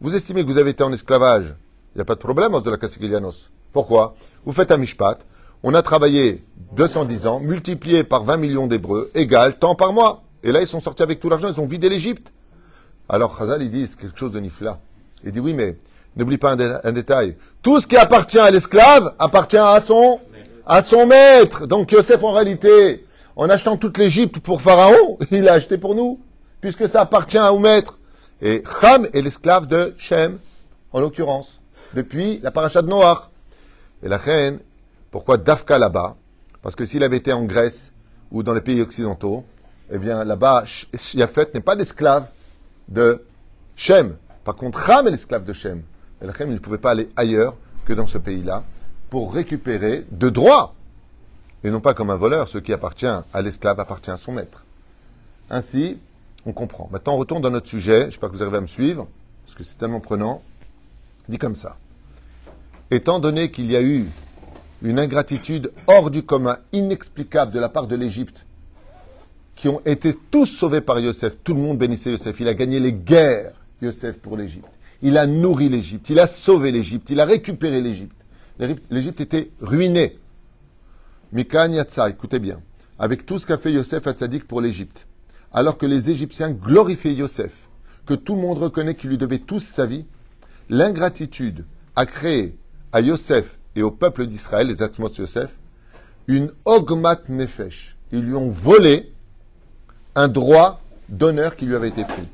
Vous 0.00 0.14
estimez 0.14 0.40
que 0.40 0.48
vous 0.48 0.56
avez 0.56 0.70
été 0.70 0.82
en 0.82 0.92
esclavage. 0.94 1.54
Il 1.94 1.98
n'y 1.98 2.00
a 2.00 2.06
pas 2.06 2.14
de 2.14 2.20
problème 2.20 2.58
de 2.58 2.70
la 2.70 2.78
Castiglianos. 2.78 3.50
Pourquoi? 3.74 4.14
Vous 4.46 4.52
faites 4.52 4.72
un 4.72 4.78
mishpat. 4.78 5.18
On 5.66 5.72
a 5.72 5.80
travaillé 5.80 6.44
210 6.76 7.26
ans, 7.26 7.40
multiplié 7.40 8.04
par 8.04 8.22
20 8.22 8.36
millions 8.36 8.66
d'Hébreux, 8.66 9.10
égal 9.14 9.58
temps 9.58 9.74
par 9.74 9.94
mois. 9.94 10.22
Et 10.42 10.52
là, 10.52 10.60
ils 10.60 10.66
sont 10.66 10.78
sortis 10.78 11.02
avec 11.02 11.20
tout 11.20 11.30
l'argent, 11.30 11.48
ils 11.50 11.58
ont 11.58 11.66
vidé 11.66 11.88
l'Égypte. 11.88 12.34
Alors, 13.08 13.34
Khazal, 13.38 13.62
il 13.62 13.70
dit, 13.70 13.86
c'est 13.86 13.98
quelque 13.98 14.18
chose 14.18 14.30
de 14.30 14.40
nifla. 14.40 14.78
Il 15.24 15.32
dit, 15.32 15.40
oui, 15.40 15.54
mais 15.54 15.78
n'oublie 16.16 16.36
pas 16.36 16.52
un, 16.52 16.92
détail. 16.92 17.36
Tout 17.62 17.80
ce 17.80 17.86
qui 17.86 17.96
appartient 17.96 18.38
à 18.38 18.50
l'esclave 18.50 19.14
appartient 19.18 19.56
à 19.56 19.80
son, 19.80 20.20
à 20.66 20.82
son 20.82 21.06
maître. 21.06 21.66
Donc, 21.66 21.92
Yosef, 21.92 22.22
en 22.22 22.32
réalité, 22.32 23.06
en 23.34 23.48
achetant 23.48 23.78
toute 23.78 23.96
l'Égypte 23.96 24.40
pour 24.40 24.60
Pharaon, 24.60 25.18
il 25.30 25.48
a 25.48 25.54
acheté 25.54 25.78
pour 25.78 25.94
nous 25.94 26.20
puisque 26.60 26.86
ça 26.86 27.00
appartient 27.00 27.38
au 27.38 27.58
maître. 27.58 27.98
Et 28.42 28.62
Ham 28.82 29.08
est 29.14 29.22
l'esclave 29.22 29.66
de 29.66 29.94
Shem, 29.96 30.36
en 30.92 31.00
l'occurrence, 31.00 31.62
depuis 31.94 32.38
la 32.42 32.50
paracha 32.50 32.82
de 32.82 32.88
Noach. 32.88 33.30
Et 34.02 34.08
la 34.10 34.18
reine, 34.18 34.58
pourquoi 35.14 35.36
Dafka 35.36 35.78
là-bas? 35.78 36.16
Parce 36.60 36.74
que 36.74 36.84
s'il 36.84 37.04
avait 37.04 37.18
été 37.18 37.32
en 37.32 37.44
Grèce 37.44 37.92
ou 38.32 38.42
dans 38.42 38.52
les 38.52 38.60
pays 38.60 38.80
occidentaux, 38.80 39.44
eh 39.92 39.98
bien 39.98 40.24
là-bas, 40.24 40.64
Yafet 41.14 41.52
n'est 41.54 41.60
pas 41.60 41.76
l'esclave 41.76 42.26
de 42.88 43.24
Shem. 43.76 44.16
Par 44.42 44.56
contre, 44.56 44.90
Ham 44.90 45.06
est 45.06 45.12
l'esclave 45.12 45.44
de 45.44 45.52
Shem. 45.52 45.84
Et 46.20 46.26
la 46.26 46.32
reine, 46.32 46.48
il 46.48 46.54
ne 46.54 46.58
pouvait 46.58 46.78
pas 46.78 46.90
aller 46.90 47.10
ailleurs 47.14 47.54
que 47.84 47.92
dans 47.92 48.08
ce 48.08 48.18
pays-là 48.18 48.64
pour 49.08 49.32
récupérer 49.32 50.04
de 50.10 50.30
droit. 50.30 50.74
Et 51.62 51.70
non 51.70 51.78
pas 51.78 51.94
comme 51.94 52.10
un 52.10 52.16
voleur, 52.16 52.48
ce 52.48 52.58
qui 52.58 52.72
appartient 52.72 53.06
à 53.06 53.40
l'esclave 53.40 53.78
appartient 53.78 54.10
à 54.10 54.16
son 54.16 54.32
maître. 54.32 54.64
Ainsi, 55.48 55.96
on 56.44 56.52
comprend. 56.52 56.88
Maintenant, 56.90 57.14
on 57.14 57.18
retourne 57.18 57.40
dans 57.40 57.52
notre 57.52 57.68
sujet. 57.68 58.06
J'espère 58.06 58.30
que 58.30 58.34
vous 58.34 58.42
arrivez 58.42 58.58
à 58.58 58.62
me 58.62 58.66
suivre, 58.66 59.06
parce 59.44 59.56
que 59.56 59.62
c'est 59.62 59.78
tellement 59.78 60.00
prenant. 60.00 60.42
Dit 61.28 61.38
comme 61.38 61.54
ça. 61.54 61.76
Étant 62.90 63.20
donné 63.20 63.52
qu'il 63.52 63.70
y 63.70 63.76
a 63.76 63.82
eu 63.82 64.08
une 64.84 65.00
ingratitude 65.00 65.72
hors 65.88 66.10
du 66.10 66.22
commun, 66.22 66.58
inexplicable 66.72 67.50
de 67.50 67.58
la 67.58 67.68
part 67.68 67.88
de 67.88 67.96
l'Égypte, 67.96 68.46
qui 69.56 69.68
ont 69.68 69.80
été 69.84 70.14
tous 70.30 70.46
sauvés 70.46 70.80
par 70.80 71.00
Yosef, 71.00 71.38
tout 71.42 71.54
le 71.54 71.60
monde 71.60 71.78
bénissait 71.78 72.12
Yosef, 72.12 72.38
il 72.38 72.46
a 72.46 72.54
gagné 72.54 72.78
les 72.78 72.92
guerres, 72.92 73.54
Yosef, 73.82 74.18
pour 74.18 74.36
l'Égypte. 74.36 74.68
Il 75.02 75.18
a 75.18 75.26
nourri 75.26 75.68
l'Égypte, 75.68 76.08
il 76.10 76.20
a 76.20 76.26
sauvé 76.26 76.70
l'Égypte, 76.70 77.10
il 77.10 77.18
a 77.18 77.24
récupéré 77.24 77.80
l'Égypte. 77.80 78.16
L'Égypte 78.90 79.20
était 79.20 79.50
ruinée. 79.60 80.18
Mikan 81.32 81.72
Yatsa, 81.72 82.10
écoutez 82.10 82.38
bien, 82.38 82.60
avec 82.98 83.26
tout 83.26 83.40
ce 83.40 83.46
qu'a 83.46 83.58
fait 83.58 83.72
Yosef 83.72 84.06
Hatzadik 84.06 84.46
pour 84.46 84.60
l'Égypte 84.60 85.06
alors 85.54 85.78
que 85.78 85.86
les 85.86 86.10
Égyptiens 86.10 86.50
glorifiaient 86.50 87.14
Yosef, 87.14 87.68
que 88.06 88.14
tout 88.14 88.34
le 88.34 88.42
monde 88.42 88.58
reconnaît 88.58 88.96
qu'il 88.96 89.10
lui 89.10 89.18
devait 89.18 89.38
tous 89.38 89.60
sa 89.60 89.86
vie, 89.86 90.04
l'ingratitude 90.68 91.64
a 91.94 92.04
créé 92.04 92.58
à 92.92 93.00
Yosef 93.00 93.58
et 93.76 93.82
au 93.82 93.90
peuple 93.90 94.26
d'Israël, 94.26 94.66
les 94.66 94.82
Atmos 94.82 95.16
Yosef, 95.16 95.50
une 96.26 96.52
ogmat 96.64 97.20
nefesh. 97.28 97.96
Ils 98.12 98.20
lui 98.20 98.34
ont 98.34 98.50
volé 98.50 99.12
un 100.14 100.28
droit 100.28 100.80
d'honneur 101.08 101.56
qui 101.56 101.66
lui 101.66 101.74
avait 101.74 101.88
été 101.88 102.04
pris. 102.04 102.28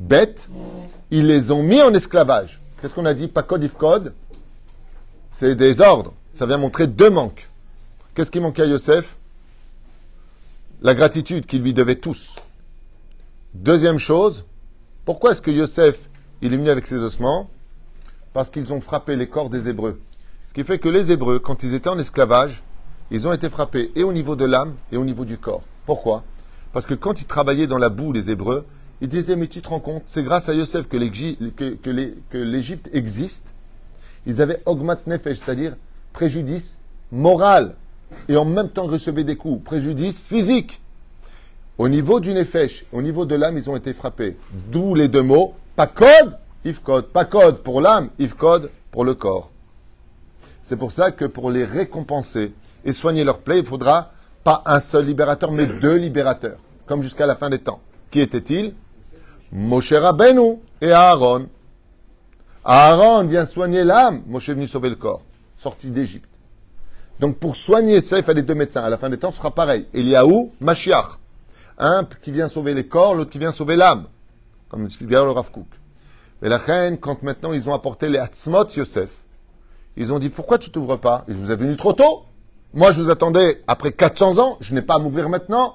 Bête, 0.00 0.48
ils 1.10 1.26
les 1.26 1.50
ont 1.50 1.62
mis 1.62 1.80
en 1.80 1.94
esclavage. 1.94 2.60
Qu'est-ce 2.80 2.94
qu'on 2.94 3.06
a 3.06 3.14
dit? 3.14 3.28
Pas 3.28 3.42
code. 3.42 4.12
C'est 5.32 5.54
des 5.54 5.80
ordres. 5.80 6.12
Ça 6.32 6.46
vient 6.46 6.58
montrer 6.58 6.86
deux 6.86 7.10
manques. 7.10 7.48
Qu'est-ce 8.14 8.30
qui 8.30 8.40
manquait 8.40 8.62
à 8.62 8.66
Yosef? 8.66 9.16
La 10.82 10.94
gratitude 10.94 11.46
qu'il 11.46 11.62
lui 11.62 11.72
devait 11.72 11.96
tous. 11.96 12.34
Deuxième 13.54 13.98
chose, 13.98 14.44
pourquoi 15.04 15.32
est-ce 15.32 15.42
que 15.42 15.50
Yosef 15.50 16.08
il 16.40 16.52
est 16.52 16.56
venu 16.56 16.70
avec 16.70 16.86
ses 16.86 16.96
ossements? 16.96 17.48
Parce 18.32 18.50
qu'ils 18.50 18.72
ont 18.72 18.80
frappé 18.80 19.14
les 19.14 19.28
corps 19.28 19.50
des 19.50 19.68
Hébreux. 19.68 20.00
Ce 20.52 20.54
qui 20.54 20.64
fait 20.64 20.78
que 20.78 20.90
les 20.90 21.10
Hébreux, 21.10 21.38
quand 21.38 21.62
ils 21.62 21.72
étaient 21.72 21.88
en 21.88 21.98
esclavage, 21.98 22.62
ils 23.10 23.26
ont 23.26 23.32
été 23.32 23.48
frappés 23.48 23.90
et 23.96 24.02
au 24.02 24.12
niveau 24.12 24.36
de 24.36 24.44
l'âme 24.44 24.74
et 24.92 24.98
au 24.98 25.04
niveau 25.06 25.24
du 25.24 25.38
corps. 25.38 25.62
Pourquoi? 25.86 26.24
Parce 26.74 26.84
que 26.84 26.92
quand 26.92 27.22
ils 27.22 27.26
travaillaient 27.26 27.66
dans 27.66 27.78
la 27.78 27.88
boue, 27.88 28.12
les 28.12 28.30
Hébreux, 28.30 28.66
ils 29.00 29.08
disaient, 29.08 29.34
mais 29.34 29.46
tu 29.46 29.62
te 29.62 29.70
rends 29.70 29.80
compte, 29.80 30.02
c'est 30.04 30.22
grâce 30.22 30.50
à 30.50 30.54
Yosef 30.54 30.88
que 30.88 30.98
l'Égypte 32.36 32.90
existe. 32.92 33.54
Ils 34.26 34.42
avaient 34.42 34.60
augment 34.66 34.98
nefesh, 35.06 35.38
c'est-à-dire 35.38 35.74
préjudice 36.12 36.82
moral, 37.10 37.74
et 38.28 38.36
en 38.36 38.44
même 38.44 38.68
temps 38.68 38.88
recevaient 38.88 39.24
des 39.24 39.36
coups, 39.36 39.64
préjudice 39.64 40.20
physique. 40.20 40.82
Au 41.78 41.88
niveau 41.88 42.20
du 42.20 42.34
nefesh, 42.34 42.84
au 42.92 43.00
niveau 43.00 43.24
de 43.24 43.36
l'âme, 43.36 43.56
ils 43.56 43.70
ont 43.70 43.76
été 43.76 43.94
frappés. 43.94 44.36
D'où 44.70 44.94
les 44.94 45.08
deux 45.08 45.22
mots, 45.22 45.54
pas 45.76 45.86
code, 45.86 46.36
if 46.66 46.82
code. 46.82 47.06
Pas 47.06 47.24
code 47.24 47.62
pour 47.62 47.80
l'âme, 47.80 48.10
if 48.18 48.34
code 48.34 48.70
pour 48.90 49.06
le 49.06 49.14
corps. 49.14 49.48
C'est 50.62 50.76
pour 50.76 50.92
ça 50.92 51.10
que 51.10 51.24
pour 51.24 51.50
les 51.50 51.64
récompenser 51.64 52.52
et 52.84 52.92
soigner 52.92 53.24
leur 53.24 53.38
plaie, 53.38 53.60
il 53.60 53.66
faudra 53.66 54.12
Pas 54.44 54.62
un 54.66 54.80
seul 54.80 55.06
libérateur, 55.06 55.52
mais 55.52 55.66
deux 55.80 55.96
libérateurs, 55.96 56.58
comme 56.86 57.02
jusqu'à 57.02 57.26
la 57.26 57.36
fin 57.36 57.48
des 57.48 57.58
temps. 57.58 57.80
Qui 58.10 58.20
était-il? 58.20 58.74
Moshe 59.52 59.92
Rabbeinu 59.92 60.58
et 60.80 60.90
Aaron. 60.90 61.46
Aaron 62.64 63.24
vient 63.24 63.46
soigner 63.46 63.84
l'âme, 63.84 64.22
Moshe 64.26 64.48
est 64.48 64.54
venu 64.54 64.66
sauver 64.66 64.88
le 64.88 64.96
corps, 64.96 65.22
sorti 65.58 65.90
d'Égypte. 65.90 66.28
Donc 67.20 67.38
pour 67.38 67.54
soigner 67.54 68.00
ça, 68.00 68.18
il 68.18 68.24
fallait 68.24 68.42
deux 68.42 68.54
médecins. 68.54 68.82
À 68.82 68.90
la 68.90 68.98
fin 68.98 69.08
des 69.10 69.18
temps, 69.18 69.30
ce 69.30 69.36
sera 69.36 69.52
pareil. 69.52 69.86
Eliaou, 69.94 70.52
Mashiach. 70.60 71.18
Un 71.78 72.06
qui 72.20 72.32
vient 72.32 72.48
sauver 72.48 72.74
les 72.74 72.86
corps, 72.86 73.14
l'autre 73.14 73.30
qui 73.30 73.38
vient 73.38 73.52
sauver 73.52 73.76
l'âme. 73.76 74.06
Comme 74.68 74.84
explique 74.84 75.08
d'ailleurs 75.08 75.26
le 75.26 75.32
Rav 75.32 75.50
Kook. 75.50 75.66
Mais 76.40 76.48
la 76.48 76.58
reine, 76.58 76.98
quand 76.98 77.22
maintenant 77.22 77.52
ils 77.52 77.68
ont 77.68 77.74
apporté 77.74 78.08
les 78.08 78.18
Hatzmot 78.18 78.66
Yosef, 78.76 79.10
ils 79.96 80.12
ont 80.12 80.18
dit 80.18 80.30
pourquoi 80.30 80.58
tu 80.58 80.70
t'ouvres 80.70 80.96
pas? 80.96 81.24
Ils 81.28 81.34
vous 81.34 81.50
avez 81.50 81.64
venu 81.64 81.76
trop 81.76 81.92
tôt. 81.92 82.24
Moi, 82.74 82.92
je 82.92 83.02
vous 83.02 83.10
attendais 83.10 83.62
après 83.66 83.92
400 83.92 84.38
ans. 84.38 84.56
Je 84.60 84.74
n'ai 84.74 84.82
pas 84.82 84.94
à 84.94 84.98
m'ouvrir 84.98 85.28
maintenant. 85.28 85.74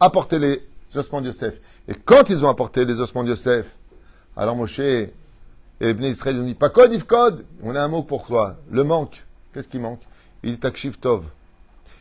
Apportez 0.00 0.38
les 0.38 0.62
ossements 0.96 1.20
de 1.20 1.28
Yosef. 1.28 1.60
Et 1.86 1.94
quand 1.94 2.30
ils 2.30 2.44
ont 2.44 2.48
apporté 2.48 2.84
les 2.84 3.00
ossements 3.00 3.22
de 3.22 3.28
Yosef, 3.28 3.66
alors 4.36 4.56
Moshe 4.56 4.80
et 4.80 5.12
Ibn 5.80 6.04
Israël 6.04 6.38
ont 6.40 6.44
dit 6.44 6.54
pas 6.54 6.70
code, 6.70 7.00
code. 7.04 7.44
On 7.62 7.76
a 7.76 7.82
un 7.82 7.88
mot 7.88 8.02
pour 8.02 8.26
toi. 8.26 8.56
Le 8.70 8.82
manque. 8.82 9.24
Qu'est-ce 9.52 9.68
qui 9.68 9.78
manque? 9.78 10.00
Il 10.42 10.50
dit 10.50 10.58
Takshiv 10.58 10.98
Tov. 10.98 11.24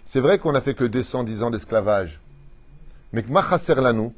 C'est 0.06 0.20
vrai 0.20 0.40
qu'on 0.40 0.56
a 0.56 0.62
fait 0.62 0.74
que 0.74 0.84
210 0.84 1.44
ans 1.44 1.52
d'esclavage. 1.52 2.20
Mais 3.12 3.22
que 3.22 3.32
Machaser 3.32 3.76
Lanou, 3.76 4.14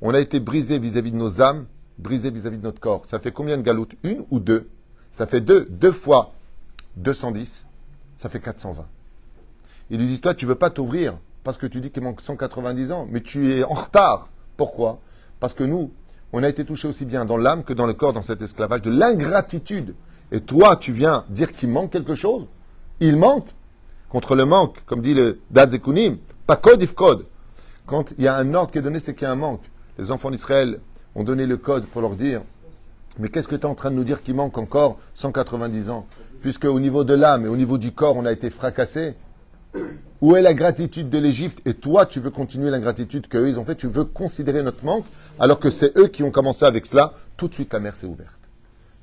on 0.00 0.14
a 0.14 0.20
été 0.20 0.40
brisé 0.40 0.78
vis-à-vis 0.78 1.12
de 1.12 1.16
nos 1.16 1.42
âmes, 1.42 1.66
brisé 1.98 2.30
vis-à-vis 2.30 2.58
de 2.58 2.64
notre 2.64 2.80
corps. 2.80 3.04
Ça 3.04 3.18
fait 3.18 3.30
combien 3.30 3.58
de 3.58 3.62
galoutes? 3.62 3.94
Une 4.02 4.24
ou 4.30 4.40
deux? 4.40 4.70
Ça 5.12 5.26
fait 5.26 5.42
deux. 5.42 5.66
Deux 5.68 5.92
fois 5.92 6.32
210, 6.96 7.66
ça 8.16 8.28
fait 8.28 8.40
420. 8.40 8.86
Il 9.90 9.98
lui 9.98 10.06
dit, 10.06 10.20
toi, 10.20 10.34
tu 10.34 10.46
veux 10.46 10.54
pas 10.54 10.70
t'ouvrir 10.70 11.18
parce 11.44 11.56
que 11.56 11.66
tu 11.66 11.80
dis 11.80 11.90
qu'il 11.90 12.02
manque 12.02 12.20
190 12.20 12.92
ans, 12.92 13.06
mais 13.10 13.20
tu 13.20 13.52
es 13.52 13.64
en 13.64 13.74
retard. 13.74 14.28
Pourquoi? 14.56 15.00
Parce 15.40 15.54
que 15.54 15.64
nous, 15.64 15.92
on 16.32 16.42
a 16.42 16.48
été 16.48 16.64
touché 16.64 16.88
aussi 16.88 17.04
bien 17.04 17.24
dans 17.24 17.36
l'âme 17.36 17.64
que 17.64 17.72
dans 17.72 17.86
le 17.86 17.92
corps 17.92 18.12
dans 18.12 18.22
cet 18.22 18.42
esclavage 18.42 18.82
de 18.82 18.90
l'ingratitude. 18.90 19.94
Et 20.30 20.40
toi, 20.40 20.76
tu 20.76 20.92
viens 20.92 21.24
dire 21.28 21.52
qu'il 21.52 21.68
manque 21.68 21.92
quelque 21.92 22.14
chose? 22.14 22.46
Il 23.00 23.16
manque. 23.16 23.48
Contre 24.08 24.36
le 24.36 24.44
manque, 24.44 24.84
comme 24.86 25.00
dit 25.00 25.14
le 25.14 25.40
Dadzekunim, 25.50 26.18
pas 26.46 26.56
code 26.56 26.82
if 26.82 26.94
code. 26.94 27.26
Quand 27.86 28.12
il 28.18 28.24
y 28.24 28.28
a 28.28 28.36
un 28.36 28.54
ordre 28.54 28.70
qui 28.70 28.78
est 28.78 28.82
donné, 28.82 29.00
c'est 29.00 29.14
qu'il 29.14 29.22
y 29.22 29.26
a 29.26 29.32
un 29.32 29.36
manque. 29.36 29.62
Les 29.98 30.10
enfants 30.10 30.30
d'Israël 30.30 30.80
ont 31.14 31.24
donné 31.24 31.46
le 31.46 31.56
code 31.56 31.86
pour 31.86 32.00
leur 32.02 32.14
dire 32.14 32.42
Mais 33.18 33.28
qu'est-ce 33.28 33.48
que 33.48 33.56
tu 33.56 33.62
es 33.62 33.66
en 33.66 33.74
train 33.74 33.90
de 33.90 33.96
nous 33.96 34.04
dire 34.04 34.22
qu'il 34.22 34.34
manque 34.34 34.56
encore 34.58 34.98
190 35.14 35.90
ans? 35.90 36.06
Puisque 36.42 36.64
au 36.64 36.80
niveau 36.80 37.04
de 37.04 37.14
l'âme 37.14 37.46
et 37.46 37.48
au 37.48 37.56
niveau 37.56 37.78
du 37.78 37.92
corps, 37.92 38.16
on 38.16 38.26
a 38.26 38.32
été 38.32 38.50
fracassé. 38.50 39.14
Où 40.20 40.36
est 40.36 40.42
la 40.42 40.54
gratitude 40.54 41.08
de 41.08 41.18
l'Égypte? 41.18 41.60
Et 41.66 41.74
toi, 41.74 42.04
tu 42.04 42.20
veux 42.20 42.30
continuer 42.30 42.68
l'ingratitude 42.68 43.28
qu'eux, 43.28 43.48
ils 43.48 43.58
ont 43.58 43.64
fait? 43.64 43.76
Tu 43.76 43.86
veux 43.86 44.04
considérer 44.04 44.62
notre 44.62 44.84
manque, 44.84 45.04
alors 45.38 45.58
que 45.60 45.70
c'est 45.70 45.96
eux 45.96 46.08
qui 46.08 46.22
ont 46.22 46.30
commencé 46.30 46.64
avec 46.64 46.86
cela. 46.86 47.14
Tout 47.36 47.48
de 47.48 47.54
suite, 47.54 47.72
la 47.72 47.80
mer 47.80 47.96
s'est 47.96 48.06
ouverte. 48.06 48.30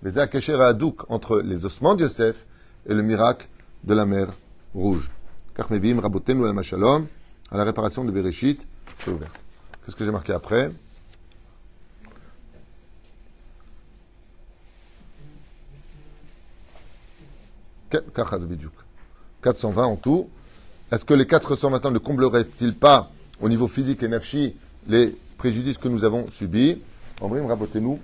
Les 0.03 0.19
Akasher 0.19 0.61
Hadouk 0.61 1.09
entre 1.09 1.41
les 1.41 1.65
ossements 1.65 1.95
de 1.95 2.03
Yosef 2.03 2.45
et 2.87 2.93
le 2.93 3.01
miracle 3.01 3.47
de 3.83 3.93
la 3.93 4.05
mer 4.05 4.27
rouge. 4.73 5.09
Karmevim, 5.55 5.99
Rabotem, 5.99 6.43
la 6.43 6.61
Shalom, 6.61 7.07
à 7.51 7.57
la 7.57 7.63
réparation 7.63 8.05
de 8.05 8.11
Bereshit, 8.11 8.61
c'est 9.03 9.11
ouvert. 9.11 9.31
Qu'est-ce 9.83 9.95
que 9.95 10.05
j'ai 10.05 10.11
marqué 10.11 10.33
après 10.33 10.71
420 17.89 19.83
en 19.83 19.95
tout. 19.95 20.29
Est-ce 20.91 21.05
que 21.05 21.13
les 21.13 21.27
420 21.27 21.91
ne 21.91 21.99
combleraient-ils 21.99 22.73
pas, 22.73 23.11
au 23.41 23.49
niveau 23.49 23.67
physique 23.67 24.01
et 24.03 24.07
nafshi, 24.07 24.55
les 24.87 25.15
préjudices 25.37 25.77
que 25.77 25.87
nous 25.87 26.03
avons 26.03 26.29
subis? 26.31 26.81
Ambrim, 27.21 27.45
rabotez-nous. 27.45 27.99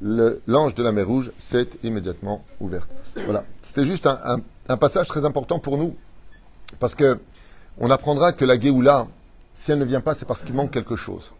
L'ange 0.00 0.74
de 0.74 0.82
la 0.82 0.92
mer 0.92 1.06
Rouge 1.06 1.32
s'est 1.38 1.68
immédiatement 1.84 2.44
ouvert. 2.60 2.88
Voilà. 3.24 3.44
C'était 3.62 3.84
juste 3.84 4.06
un, 4.06 4.76
passage 4.76 5.06
très 5.06 5.24
important 5.24 5.58
pour 5.58 5.78
nous. 5.78 5.94
Parce 6.80 6.94
que 6.94 7.18
on 7.78 7.90
apprendra 7.90 8.32
que 8.32 8.44
la 8.44 8.58
Géoula, 8.58 9.06
si 9.52 9.70
elle 9.70 9.78
ne 9.78 9.84
vient 9.84 10.00
pas, 10.00 10.14
c'est 10.14 10.26
parce 10.26 10.42
qu'il 10.42 10.54
manque 10.54 10.72
quelque 10.72 10.96
chose. 10.96 11.32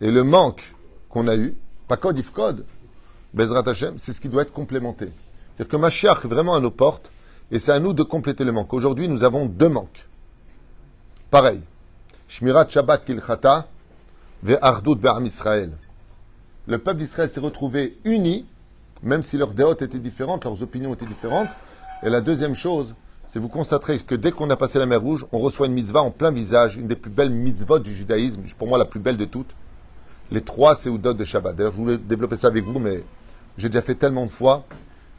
Et 0.00 0.10
le 0.10 0.22
manque 0.22 0.74
qu'on 1.08 1.26
a 1.26 1.36
eu, 1.36 1.56
pas 1.88 1.96
code 1.96 2.18
if 2.18 2.30
code, 2.30 2.64
Bezrat 3.34 3.68
Hashem, 3.68 3.94
c'est 3.98 4.12
ce 4.12 4.20
qui 4.20 4.28
doit 4.28 4.42
être 4.42 4.52
complémenté. 4.52 5.08
C'est-à-dire 5.60 5.72
que 5.72 5.82
Mashiach 5.82 6.24
est 6.24 6.28
vraiment 6.28 6.54
à 6.54 6.60
nos 6.60 6.70
portes 6.70 7.10
et 7.50 7.58
c'est 7.58 7.72
à 7.72 7.78
nous 7.80 7.92
de 7.92 8.02
compléter 8.02 8.44
le 8.44 8.52
manque. 8.52 8.72
Aujourd'hui, 8.72 9.08
nous 9.08 9.24
avons 9.24 9.44
deux 9.44 9.68
manques. 9.68 10.08
Pareil. 11.30 11.60
Shmirat 12.28 12.66
Shabbat 12.70 13.04
Kilchata 13.04 13.68
Ve'ardut 14.42 14.94
Be'am 14.94 15.26
Israël. 15.26 15.72
Le 16.66 16.78
peuple 16.78 17.00
d'Israël 17.00 17.28
s'est 17.28 17.40
retrouvé 17.40 17.98
uni, 18.04 18.46
même 19.02 19.22
si 19.22 19.36
leurs 19.36 19.52
déotes 19.52 19.82
étaient 19.82 19.98
différentes, 19.98 20.46
leurs 20.46 20.62
opinions 20.62 20.94
étaient 20.94 21.04
différentes. 21.04 21.50
Et 22.02 22.08
la 22.08 22.22
deuxième 22.22 22.54
chose, 22.54 22.94
c'est 23.28 23.38
vous 23.38 23.50
constaterez 23.50 23.98
que 23.98 24.14
dès 24.14 24.32
qu'on 24.32 24.48
a 24.48 24.56
passé 24.56 24.78
la 24.78 24.86
mer 24.86 25.02
Rouge, 25.02 25.26
on 25.30 25.40
reçoit 25.40 25.66
une 25.66 25.74
mitzvah 25.74 26.00
en 26.00 26.10
plein 26.10 26.30
visage, 26.30 26.78
une 26.78 26.86
des 26.86 26.96
plus 26.96 27.10
belles 27.10 27.28
mitzvot 27.28 27.80
du 27.80 27.94
judaïsme, 27.94 28.44
pour 28.56 28.66
moi 28.66 28.78
la 28.78 28.86
plus 28.86 29.00
belle 29.00 29.18
de 29.18 29.26
toutes, 29.26 29.54
les 30.30 30.40
trois 30.40 30.74
séoudotes 30.74 31.18
de 31.18 31.24
Shabbat. 31.26 31.54
D'ailleurs, 31.54 31.74
je 31.74 31.76
voulais 31.76 31.98
développer 31.98 32.38
ça 32.38 32.46
avec 32.46 32.64
vous, 32.64 32.78
mais 32.78 33.04
j'ai 33.58 33.68
déjà 33.68 33.82
fait 33.82 33.94
tellement 33.94 34.24
de 34.24 34.30
fois 34.30 34.64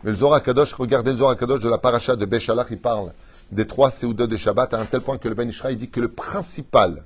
le 0.03 0.15
Zohar 0.15 0.41
Kadosh, 0.41 0.73
regardez 0.73 1.11
le 1.11 1.17
Zohar 1.17 1.37
Kadosh 1.37 1.59
de 1.59 1.69
la 1.69 1.77
paracha 1.77 2.15
de 2.15 2.25
Béchalach, 2.25 2.67
il 2.71 2.79
parle 2.79 3.13
des 3.51 3.67
trois 3.67 3.91
séoudotes 3.91 4.29
de 4.29 4.37
Shabbat, 4.37 4.73
à 4.73 4.79
un 4.79 4.85
tel 4.85 5.01
point 5.01 5.17
que 5.17 5.27
le 5.27 5.35
Ben 5.35 5.49
Ishraï 5.49 5.75
dit 5.75 5.89
que 5.89 5.99
le 5.99 6.07
principal 6.07 7.05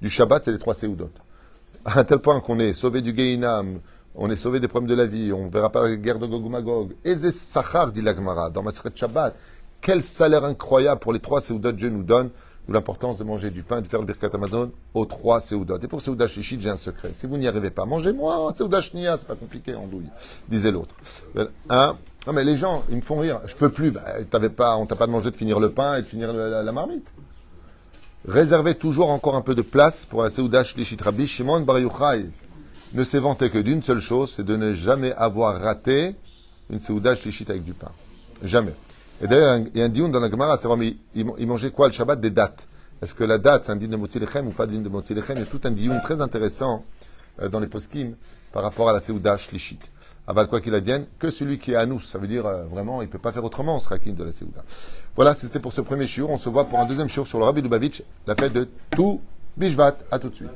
du 0.00 0.08
Shabbat, 0.08 0.44
c'est 0.44 0.52
les 0.52 0.58
trois 0.58 0.74
séoudotes. 0.74 1.16
À 1.84 1.98
un 2.00 2.04
tel 2.04 2.18
point 2.18 2.40
qu'on 2.40 2.58
est 2.58 2.72
sauvé 2.72 3.00
du 3.00 3.16
Geinam, 3.16 3.80
on 4.14 4.30
est 4.30 4.36
sauvé 4.36 4.60
des 4.60 4.68
problèmes 4.68 4.90
de 4.90 4.94
la 4.94 5.06
vie, 5.06 5.32
on 5.32 5.46
ne 5.46 5.50
verra 5.50 5.70
pas 5.70 5.82
la 5.82 5.96
guerre 5.96 6.18
de 6.18 6.26
Gog 6.26 6.48
Magog. 6.50 6.94
Eze 7.04 7.30
Sachar, 7.30 7.92
dit 7.92 8.02
l'Agmara, 8.02 8.50
dans 8.50 8.62
Masret 8.62 8.90
Shabbat. 8.94 9.34
Quel 9.80 10.02
salaire 10.02 10.44
incroyable 10.44 11.00
pour 11.00 11.12
les 11.12 11.20
trois 11.20 11.40
séoudotes 11.40 11.76
Dieu 11.76 11.88
nous 11.88 12.02
donne, 12.02 12.30
l'importance 12.68 13.16
de 13.16 13.24
manger 13.24 13.50
du 13.50 13.62
pain 13.62 13.78
et 13.78 13.82
de 13.82 13.86
faire 13.86 14.00
le 14.00 14.06
Birkat 14.06 14.30
Amazon 14.34 14.70
aux 14.94 15.06
trois 15.06 15.40
séoudotes. 15.40 15.82
Et 15.84 15.88
pour 15.88 16.02
Séouda 16.02 16.28
Shishit, 16.28 16.60
j'ai 16.60 16.70
un 16.70 16.76
secret. 16.76 17.12
Si 17.14 17.26
vous 17.26 17.38
n'y 17.38 17.48
arrivez 17.48 17.70
pas, 17.70 17.86
mangez 17.86 18.12
moins 18.12 18.52
Séouda 18.54 18.82
Shnia, 18.82 19.16
c'est 19.18 19.26
pas 19.26 19.36
compliqué, 19.36 19.74
en 19.74 19.86
douille, 19.86 20.10
disait 20.48 20.70
l'autre. 20.70 20.94
Un, 21.70 21.96
non, 22.28 22.34
mais 22.34 22.44
les 22.44 22.58
gens, 22.58 22.84
ils 22.90 22.96
me 22.96 23.00
font 23.00 23.20
rire. 23.20 23.40
Je 23.46 23.54
peux 23.54 23.70
plus. 23.70 23.90
Bah, 23.90 24.02
t'avais 24.30 24.50
on 24.58 24.84
t'a 24.84 24.96
pas 24.96 25.06
demandé 25.06 25.30
de 25.30 25.34
finir 25.34 25.58
le 25.60 25.70
pain 25.70 25.96
et 25.96 26.02
de 26.02 26.06
finir 26.06 26.34
la, 26.34 26.72
marmite. 26.72 27.08
Réservez 28.26 28.74
toujours 28.74 29.08
encore 29.08 29.34
un 29.34 29.40
peu 29.40 29.54
de 29.54 29.62
place 29.62 30.04
pour 30.04 30.22
la 30.22 30.28
Seouda 30.28 30.62
Shlishit 30.62 31.00
Rabbi 31.00 31.26
Shimon 31.26 31.60
Bar 31.60 31.78
Yochai 31.78 32.26
ne 32.92 33.02
s'est 33.02 33.18
vanté 33.18 33.48
que 33.48 33.56
d'une 33.56 33.82
seule 33.82 34.00
chose, 34.00 34.30
c'est 34.36 34.44
de 34.44 34.56
ne 34.56 34.74
jamais 34.74 35.14
avoir 35.14 35.58
raté 35.58 36.16
une 36.68 36.80
Seouda 36.80 37.14
Shlishit 37.14 37.48
avec 37.48 37.64
du 37.64 37.72
pain. 37.72 37.92
Jamais. 38.42 38.74
Et 39.22 39.26
d'ailleurs, 39.26 39.60
il 39.72 39.80
y 39.80 39.82
a 39.82 39.86
un 39.86 39.88
dioun 39.88 40.12
dans 40.12 40.20
la 40.20 40.30
Gemara, 40.30 40.58
c'est 40.58 40.68
vraiment, 40.68 40.84
il 41.14 41.46
mangeait 41.46 41.70
quoi 41.70 41.86
le 41.86 41.94
Shabbat? 41.94 42.20
Des 42.20 42.28
dates. 42.28 42.66
Est-ce 43.00 43.14
que 43.14 43.24
la 43.24 43.38
date, 43.38 43.64
c'est 43.64 43.72
un 43.72 43.76
din 43.76 43.88
de 43.88 43.96
Motsilechem 43.96 44.48
ou 44.48 44.50
pas 44.50 44.66
din 44.66 44.80
de 44.82 44.88
Motsilechem 44.90 45.38
Il 45.38 45.40
y 45.40 45.42
a 45.44 45.46
tout 45.46 45.60
un 45.64 45.70
dioun 45.70 45.98
très 46.02 46.20
intéressant 46.20 46.84
euh, 47.40 47.48
dans 47.48 47.60
les 47.60 47.68
poskim 47.68 48.16
par 48.52 48.62
rapport 48.62 48.90
à 48.90 48.92
la 48.92 49.00
Seouda 49.00 49.38
Shlishit. 49.38 49.78
Aval 50.28 50.46
quoi 50.46 50.60
qu'il 50.60 50.74
advienne, 50.74 51.06
que 51.18 51.30
celui 51.30 51.58
qui 51.58 51.72
est 51.72 51.76
à 51.76 51.86
nous. 51.86 52.00
Ça 52.00 52.18
veut 52.18 52.28
dire 52.28 52.44
euh, 52.44 52.64
vraiment, 52.64 53.00
il 53.00 53.06
ne 53.06 53.10
peut 53.10 53.18
pas 53.18 53.32
faire 53.32 53.44
autrement, 53.44 53.80
king 54.02 54.14
de 54.14 54.24
la 54.24 54.30
Séouda. 54.30 54.62
Voilà, 55.16 55.34
c'était 55.34 55.58
pour 55.58 55.72
ce 55.72 55.80
premier 55.80 56.06
shiur. 56.06 56.28
On 56.28 56.36
se 56.36 56.50
voit 56.50 56.66
pour 56.66 56.78
un 56.78 56.84
deuxième 56.84 57.08
shiur 57.08 57.26
sur 57.26 57.38
le 57.38 57.46
Rabbi 57.46 57.62
Lubavitch, 57.62 58.02
la 58.26 58.34
fête 58.36 58.52
de 58.52 58.68
tout 58.90 59.22
Bishvat. 59.56 59.96
À 60.10 60.18
tout 60.18 60.28
de 60.28 60.34
suite. 60.34 60.50